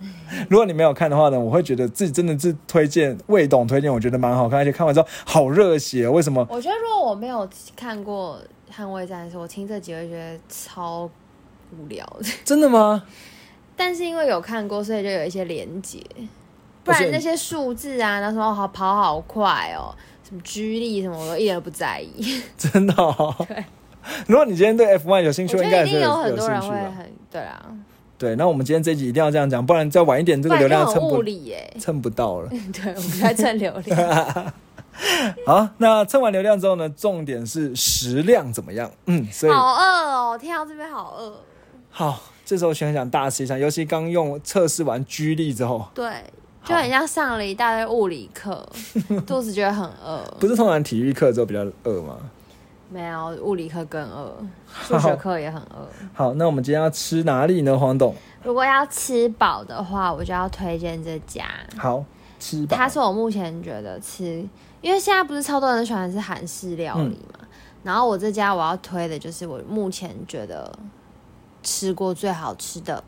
[0.48, 6.08] 如果你没有看的话呢，我会觉得自己真的是推荐魏董推荐，我觉得蛮好看，而且看完之后好热血。
[6.08, 6.46] 为什么？
[6.48, 8.38] 我觉得如果我没有看过
[8.74, 11.10] 《捍卫战士》，我听这集会觉得超
[11.76, 12.28] 无聊的。
[12.44, 13.02] 真的吗？
[13.76, 15.98] 但是因为有看过，所以就有一些连结。
[16.84, 19.94] 不然那些数字啊，那时候好跑好快哦，
[20.26, 22.42] 什么居力什么，我都一点都不在意。
[22.56, 23.34] 真的、哦？
[23.48, 23.64] 对。
[24.26, 26.68] 如果你今天对 F1 有兴趣，应该一定有很多人会？
[26.68, 27.62] 很对啊，
[28.16, 31.22] 对，那我们今天这一集一定要这样讲，不然再晚一点，这不个流量蹭不。
[31.78, 32.48] 蹭不到了。
[32.72, 34.52] 对，我们在蹭流量。
[35.46, 38.90] 好，那蹭完流量之后呢，重点是食量怎么样？
[39.06, 41.32] 嗯，所以好饿哦，听到这边好饿。
[41.90, 46.10] 好，这时候想想大吃一下，尤其刚用测试完居力之后，对，
[46.64, 48.66] 就很像上了一大堆物理课，
[49.26, 50.22] 肚子觉得很饿。
[50.38, 52.16] 不是通常体育课之后比较饿吗？
[52.92, 54.36] 没有，物理课更饿，
[54.82, 55.88] 数学课也很饿。
[56.12, 57.78] 好，那我们今天要吃哪里呢？
[57.78, 61.44] 黄董，如果要吃饱的话，我就要推荐这家。
[61.76, 62.04] 好
[62.40, 64.44] 吃饱，它是我目前觉得吃，
[64.80, 67.38] 因为现在不是超多人喜欢吃韩式料理嘛。
[67.84, 70.70] 然后我这家我要推的就是我目前觉得
[71.62, 73.02] 吃过最好吃的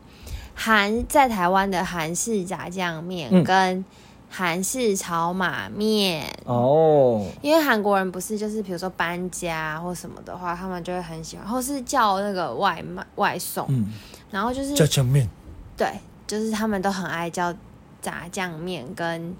[0.55, 3.83] 韩在台湾的韩式炸酱面嗯跟
[4.29, 6.25] 韩式炒马面。
[6.45, 13.91] 哦，因为韩国人不是就是比如说搬家或什么的话，他们就会很喜欢，或是叫那个外卖外送，嗯，
[14.31, 15.29] 然后就是炸酱面，
[15.77, 15.87] 对，
[16.25, 17.53] 就是他们都很爱叫
[18.01, 19.35] 炸酱面跟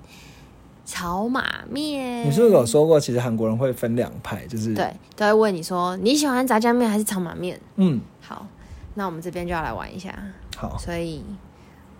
[0.85, 2.27] 炒马面。
[2.27, 7.59] 你是不是有说过，其实韩国人会分两派，就是，对，都会问你说你喜欢炸酱面还是炒马面？
[7.77, 8.12] 嗯，好，
[8.95, 10.13] 那我们这边就要来玩一下。
[10.55, 11.23] 好，所以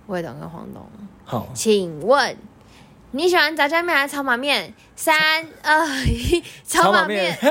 [0.07, 0.85] 魏董跟黄董，
[1.25, 2.37] 好，请问
[3.11, 4.73] 你喜欢炸酱面还是炒马面？
[4.95, 5.15] 三
[5.63, 7.37] 二一，炒马面。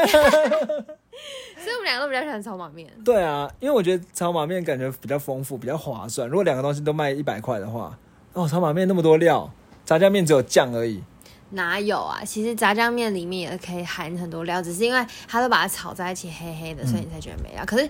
[1.62, 2.90] 所以我们两个都比较喜欢炒马面。
[3.04, 6.28] 对啊，因为我觉得炒马面感觉比较丰富，比较划算。
[6.28, 7.96] 如果两个东西都卖一百块的话，
[8.32, 9.48] 哦，炒马面那么多料，
[9.84, 11.02] 炸酱面只有酱而已。
[11.50, 12.24] 哪有啊？
[12.24, 17.64] 其实炸酱面里面也可以含很多料，只是因为它都把它炒在一起黑黑的，所以你才觉得没料。
[17.64, 17.88] 可是，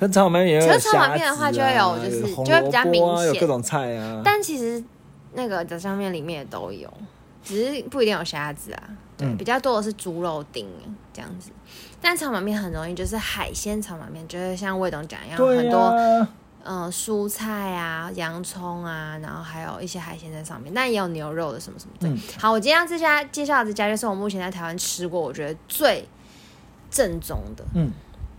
[0.00, 4.22] 可是炒马面也有可是炒面的话就会有啊就是红就会比较明显有各种菜啊。
[4.24, 4.82] 但其实
[5.34, 6.90] 那个炸酱面里面也都有，
[7.44, 8.82] 只是不一定有虾子啊。
[9.18, 10.66] 对，嗯比较多的是猪肉丁
[11.12, 11.50] 这样子。
[12.00, 16.28] 但炒马面很容易就是海鲜炒马面，就是像魏董讲一样，对很多啊，
[16.64, 22.08] 嗯，蔬菜啊、洋葱啊，然后还有一些海鲜在上面，但也有牛肉的什么什么的。
[22.08, 26.08] 嗯好，我今天要这家介绍的这家就是我目前在台湾吃过，我觉得最
[26.90, 27.90] 正宗的，嗯，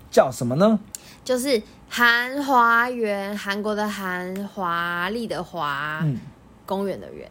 [0.09, 0.79] 叫什么呢？
[1.23, 6.19] 就是韩华园，韩国的韩，华丽的华，嗯，
[6.65, 7.29] 公园的园。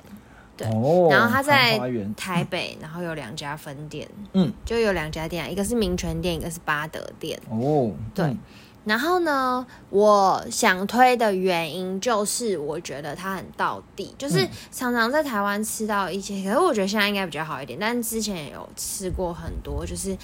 [0.57, 1.80] 对哦，然后它在
[2.16, 7.41] 台北，然后有两家分店，嗯，就有两家店，一个是民权店，一个是巴德店。
[7.49, 8.38] 哦，对嗯
[8.82, 20.16] 然后呢，我想推的原因就是我觉得它很到地，就是嗯常常在台湾吃到一些，可是我觉得现在应该比较好一点，但之前也有吃过很多，就是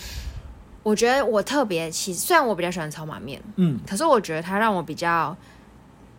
[0.86, 5.36] 我觉得我特别，其实虽然我比较喜欢炒马面，嗯，可是我觉得它让我比较。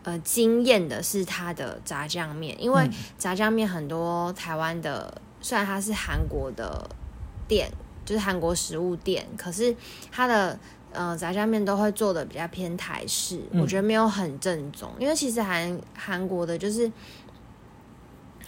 [0.04, 6.90] 呃，惊艳的是它的炸酱面，因为嗯炸酱面很多台湾的，虽然它是韩国的
[7.46, 7.70] 店，
[8.06, 9.76] 就是韩国食物店，可是
[10.10, 10.58] 它的
[10.94, 14.90] 呃炸酱面都会做的比较偏台式，嗯我觉得没有很正宗。
[14.98, 16.90] 因为其实韩韩国的就是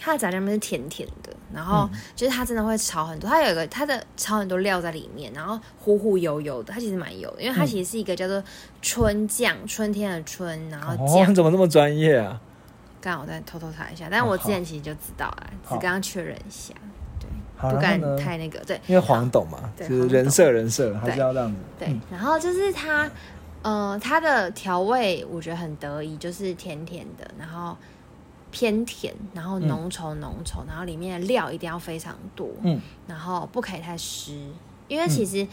[0.00, 8.42] 它的炸酱面是甜甜的，然后嗯就是它真的会炒很多，它有一个它的炒很多料在里面，然后糊糊油油的，它其实蛮油的，因为它嗯其实是一个叫做
[8.80, 11.34] 春酱，春天的春，然后哦，酱你。
[11.34, 12.40] 怎么这么专业啊？
[13.00, 16.74] 刚好我再偷偷查一下，但我之前其实就知道了，只好刚刚确认一下，
[17.18, 18.00] 对，不敢？
[18.16, 21.56] 太那个，对因为黄董嘛，就是人设人设，还是要这样子。
[21.78, 22.00] 对嗯。
[22.10, 23.10] 然后就是它，
[23.62, 27.74] 呃，它的调味我觉得很得意，就是甜甜的，然后
[28.50, 34.32] 偏甜，然后浓稠浓稠，然后里面的料一定要非常多，嗯，然后不可以太湿，
[34.88, 35.46] 因为其实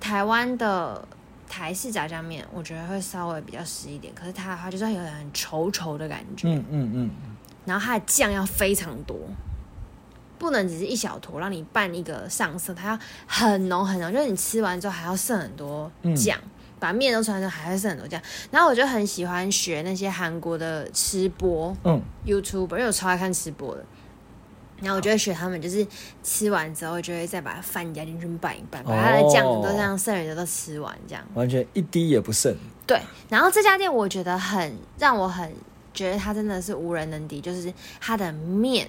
[0.00, 1.06] 台湾的。
[1.50, 7.10] 台式炸酱面，我觉得会稍微比较湿一点，可是它的话就是会有很稠稠的感觉，嗯嗯嗯，
[7.64, 9.16] 然后它的酱要非常多，
[10.38, 16.38] 不能只是一小坨让你拌一个上色，它要很浓很浓，就是你吃完之后还要剩很多酱，
[16.78, 18.20] 把面都吃完之后还会剩很多酱。
[18.50, 23.84] 然后我就很喜欢学那些韩国的吃播嗯 YouTuber，因为我超爱看吃播的。
[24.80, 25.84] 然后我就会学他们，就是
[26.22, 31.24] 吃完之后就会再把饭加进去拌一拌，把它的酱都这样剩余的都吃完，这样。
[31.34, 32.54] 完全一滴也不剩。
[32.86, 35.52] 对，然后这家店我觉得很让我很
[35.92, 38.88] 觉得它真的是无人能敌，就是它的面，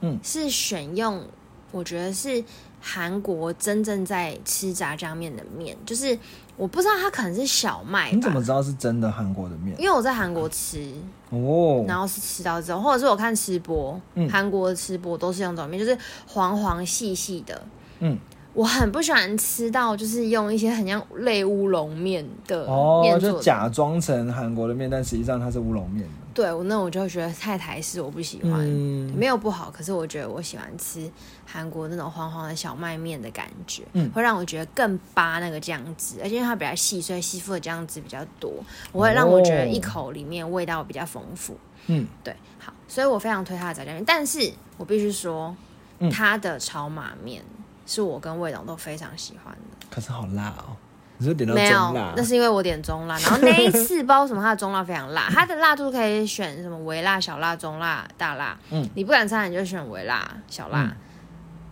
[0.00, 1.22] 嗯是选用
[1.70, 2.42] 我觉得是
[2.80, 6.18] 韩国真正在吃炸酱面的面，就是
[6.56, 9.76] 我不知道它可能是小麦你怎么，知道是真的韩国的面？
[9.78, 10.90] 因为我在韩国吃，
[11.30, 14.28] 哦，然后是吃到这种，或者是我看吃播，嗯。
[14.30, 15.96] 韩国的吃播都是用这种面，就是
[16.26, 17.62] 黄黄细细的，
[18.00, 18.18] 嗯，
[18.56, 23.20] 我很不喜欢吃到就是用一些很像类乌龙面的哦，面。
[23.20, 26.08] 就假装成韩国的面，但实际上它是乌龙面的。
[26.32, 28.52] 对，我那我就会觉得太台式，我不喜欢。
[28.60, 31.06] 嗯没有不好，可是我觉得我喜欢吃
[31.44, 38.50] 韩国那种黄黄的小麦面的感觉，嗯会让我觉得更扒那个酱汁，而且因为它比较细，所以吸附的酱汁比较多，
[38.90, 41.54] 我会让我觉得一口里面味道比较丰富。
[41.88, 45.54] 嗯，对，好，所以我非常推它的炸酱面，但是我必须说，
[45.98, 47.42] 嗯它的炒马面
[47.86, 49.86] 是我跟魏董都非常喜欢的。
[49.88, 50.76] 可是好辣哦。
[51.18, 53.18] 你是点到没有中辣，那是因为我点中辣。
[53.20, 58.58] 然后那一次不知道为什么它的中辣非常辣，它的辣度可以选什么微辣、小辣、中辣、大辣。
[58.70, 60.82] 嗯，你不敢吃辣，你就选微辣、小辣。
[60.82, 60.96] 嗯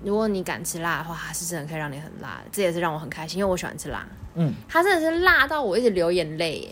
[0.02, 4.06] 如果你敢吃辣的话，它是真的可以让你很辣的，这也是让我很开心，因为我喜欢吃辣。
[4.34, 6.70] 嗯，它真的是辣到我一直流眼泪耶，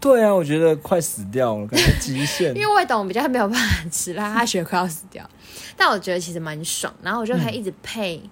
[0.00, 2.54] 对啊，我觉得快死掉了，感觉极限。
[2.54, 5.28] 因为我懂比较没有办法吃辣，他觉得快要死掉。
[5.76, 8.22] 但我觉得其实蛮爽，然后我就可以一直配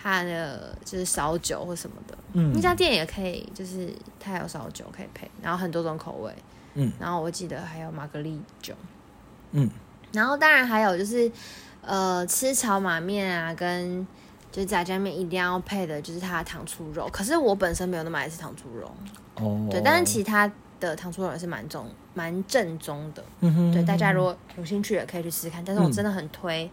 [0.00, 2.18] 它的就是烧酒或什么的。
[2.34, 6.32] 嗯那家店也可以，就是它有烧酒可以配，然后很多种口味。
[6.74, 8.74] 嗯然后我记得还有玛格丽酒，
[9.50, 9.68] 嗯，
[10.12, 11.30] 然后当然还有就是
[11.82, 14.06] 呃吃炒马面啊，跟
[14.50, 17.08] 就是炸酱面一定要配的就是它的糖醋肉。
[17.12, 18.90] 可是我本身没有那么爱吃糖醋肉，
[19.36, 20.50] 哦，对，但是其他
[20.88, 23.24] 的糖醋肉也是蛮中蛮正宗的。
[23.40, 25.62] 嗯哼对，大家如果有兴趣也可以去试试看。
[25.64, 26.70] 但是我嗯真的很推，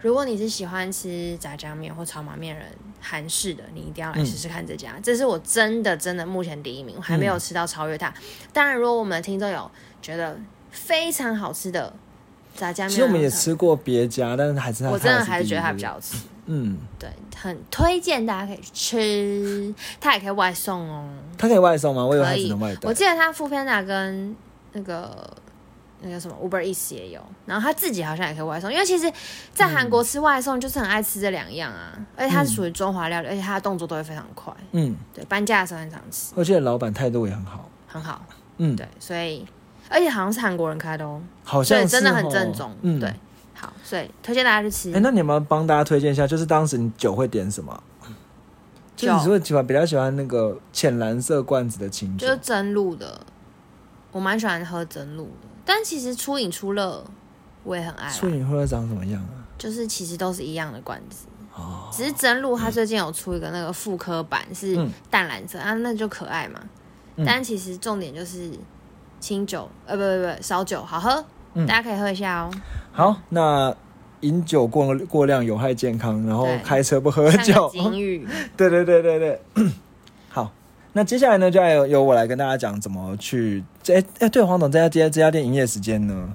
[0.00, 2.66] 如果你是喜欢吃炸酱面或炒马面人，
[3.00, 4.98] 韩式的，你一定要来试试看这家。
[5.02, 8.12] 这是我真的真的目前第一名，我还没有吃到超越它。
[8.52, 9.70] 当然，如果我们的听众有
[10.02, 10.38] 觉得
[10.70, 11.92] 非常好吃的
[12.54, 16.16] 炸酱面，其实我们也吃过别家，但是还是我真的还是觉得它比较好吃。
[16.52, 21.08] 嗯，对，很推荐大家可以去吃，它也可以外送哦。
[21.38, 22.04] 它可以外送吗？
[22.04, 22.42] 我以为它可以。
[22.42, 22.88] 只能外带。
[22.88, 22.92] 我。
[22.92, 24.34] 记得他富片达跟
[24.72, 25.30] 那个
[26.02, 29.12] 那个什么 Uber Eats 也有，然后他自己好像也可以外送，因为其实，
[29.52, 37.68] 在韩国吃外送就是很爱吃这两样啊，而且它是属于中华料理，而且它的动作都会非常快，嗯，对，搬家的时候很常吃，我记得老板态度也很好。
[37.86, 38.24] 很好，
[38.58, 39.44] 嗯，对，所以
[39.88, 43.12] 而且好像是韩国人开的哦，好像真的很哦正宗，嗯，对，
[43.60, 45.00] 好，所以推荐大家去吃哎、。
[45.02, 46.26] 那你有没有帮大家推荐一下？
[46.26, 47.82] 就是当时你酒会点什么？
[48.96, 53.20] 就是你是酒会喜欢比较喜欢那个浅蓝色罐子的清酒就是真露的，
[54.12, 57.04] 我蛮喜欢喝真露的，但其实初饮初乐
[57.64, 59.44] 我也很爱初饮初乐长什么样啊？
[59.58, 61.26] 就是其实都是一样的罐子。
[61.54, 66.60] 哦，只是真露它最近有出一个那个复刻版是嗯淡蓝色、啊，那就可爱嘛。
[67.16, 68.50] 嗯但其实重点就是
[69.18, 71.22] 清酒，呃，不不不，烧酒好喝，
[71.54, 72.50] 嗯大家可以喝一下哦。
[72.92, 73.74] 好，那
[74.20, 77.70] 饮酒过过量有害健康，然后对开车不喝像酒
[78.56, 79.40] 对对对对对，
[80.28, 80.50] 好。
[80.92, 83.62] 那接下来呢，就要由由我来跟大家讲怎么去。
[83.88, 86.34] 哎哎，对，黄总，这家这家这家店营业时间呢？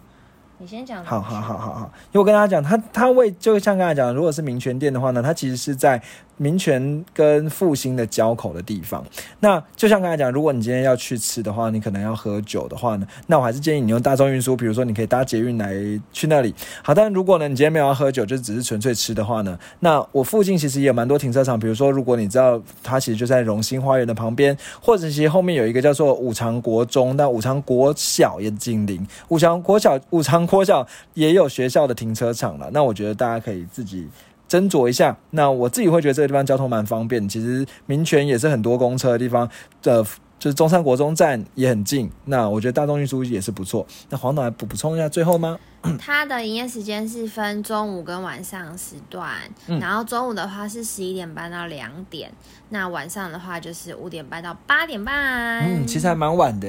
[0.57, 1.03] 你先讲。
[1.03, 6.01] 好好好好好，因为我跟大家讲，他他为就像刚才讲，如果是民权店的话呢，它其实是在
[6.37, 9.03] 民权跟复兴的交口的地方。
[9.41, 15.73] 那就像刚才讲，如果你今天要去吃的话，你可能要喝酒的话呢，那我还是建议你用大众运输，比如说你可以搭捷运来
[16.13, 16.53] 去那里。
[16.81, 32.69] 好，但如果呢你今天没有要喝酒，就只是纯粹吃的话呢，那我附近其实也蛮多停车场，比如说如果你知道它其实就在荣兴花园的旁边，或者其实后面有一个叫做五常国中，那五常国小也紧邻，五常国小五常国小也有学校的停车场了。
[32.71, 34.07] 那我觉得大家可以自己。
[34.47, 37.27] 斟酌一下，那我自己会觉得这个地方交通蛮方便。
[37.27, 39.49] 其实民权也是很多公车的地方，
[39.85, 40.03] 呃，
[40.37, 42.11] 就是中山国中站也很近。
[42.25, 43.85] 那我觉得大众运输也是不错。
[44.11, 45.57] 那黄导来补补充一下最后吗？
[45.97, 49.31] 它的营业时间是分中午跟晚上时段，
[49.65, 52.31] 嗯然后中午的话是十一点半到两点，
[52.69, 55.65] 那晚上的话就是五点半到八点半。
[55.67, 56.67] 嗯，其实还蛮晚的，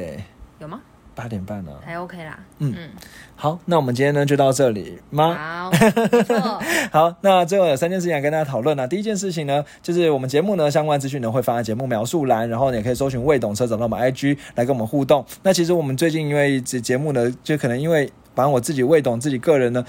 [0.60, 0.80] 有吗？
[1.16, 2.38] 八点半呢、还 OK 啦。
[2.58, 2.90] 嗯嗯，
[3.34, 5.34] 好，那我们今天呢就到这里吗？
[5.34, 6.60] 好，
[6.92, 8.86] 好，那最后有三件事情要跟大家讨论啊。
[8.86, 15.24] 第一件事情呢，就是我们节目呢相关资讯呢会放在节目描述栏，然后你也可以搜寻未懂车找到我们 IG 来跟我们互动。
[15.42, 19.84] 那其实我们最近因为节节目呢，就可能因为反正我自己未懂自己个人呢。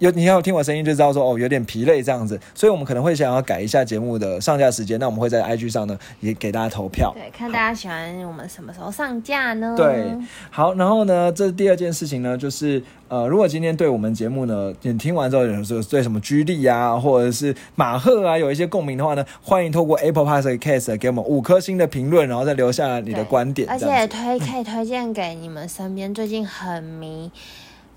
[0.00, 4.98] 有你要听我声音就知道说哦有点疲累这样子，所以我们可能会想要改一下节目的上架时间。
[4.98, 7.12] 那我们会在 IG 上呢也给大家投票。
[7.14, 9.74] 对，看大家喜欢我们什么时候上架呢？
[9.76, 10.12] 对，
[10.50, 27.30] 好，然后呢，这第二件事情呢，就是呃，如果今天对我们节目呢，你听完之后有时候对什么居力啊，或者是马赫啊，有一些共鸣的话呢，欢迎透过 Apple Podcast 给我们五颗星的评论，然后再留下你的对观点，而且推可以推荐给你们身边最近很迷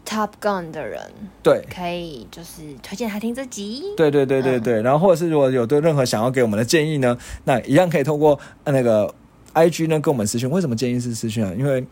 [0.06, 1.02] Top Gun 的人，
[1.42, 1.66] 对。
[1.74, 3.84] 可以就是推荐他听这集。
[3.96, 9.14] 对对对对对，然后或者是如果有对任何想要给我们的建议呢，那一样可以通过呃那个
[9.54, 10.50] I G 呢跟我们私讯。
[10.50, 11.52] 为什么建议是私讯啊？
[11.58, 11.86] 因为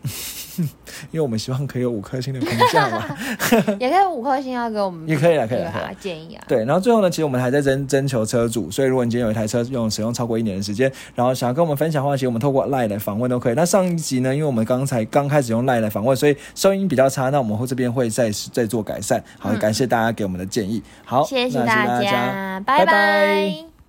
[1.10, 3.04] 因为我们希望可以有五颗星的评价嘛。
[3.80, 6.44] 也可以五颗星要给我们，也可以啦可以啊建议啊。
[6.46, 13.54] 对，然后最后呢，其实我们还在征征求车主，所以如果你今天有一台车用使用超过一年的时间，然后想要跟我们分享的话，其实我们透过 Line 来访问都可以。
[13.54, 19.22] 那上一集呢，因为我们刚才刚开始用 Line 来访问，所以收音比较差，那我们会这边会再再做改善。
[19.38, 20.82] 好，嗯感谢大家给我们的建议。
[21.04, 23.71] 好，谢谢那大家，拜拜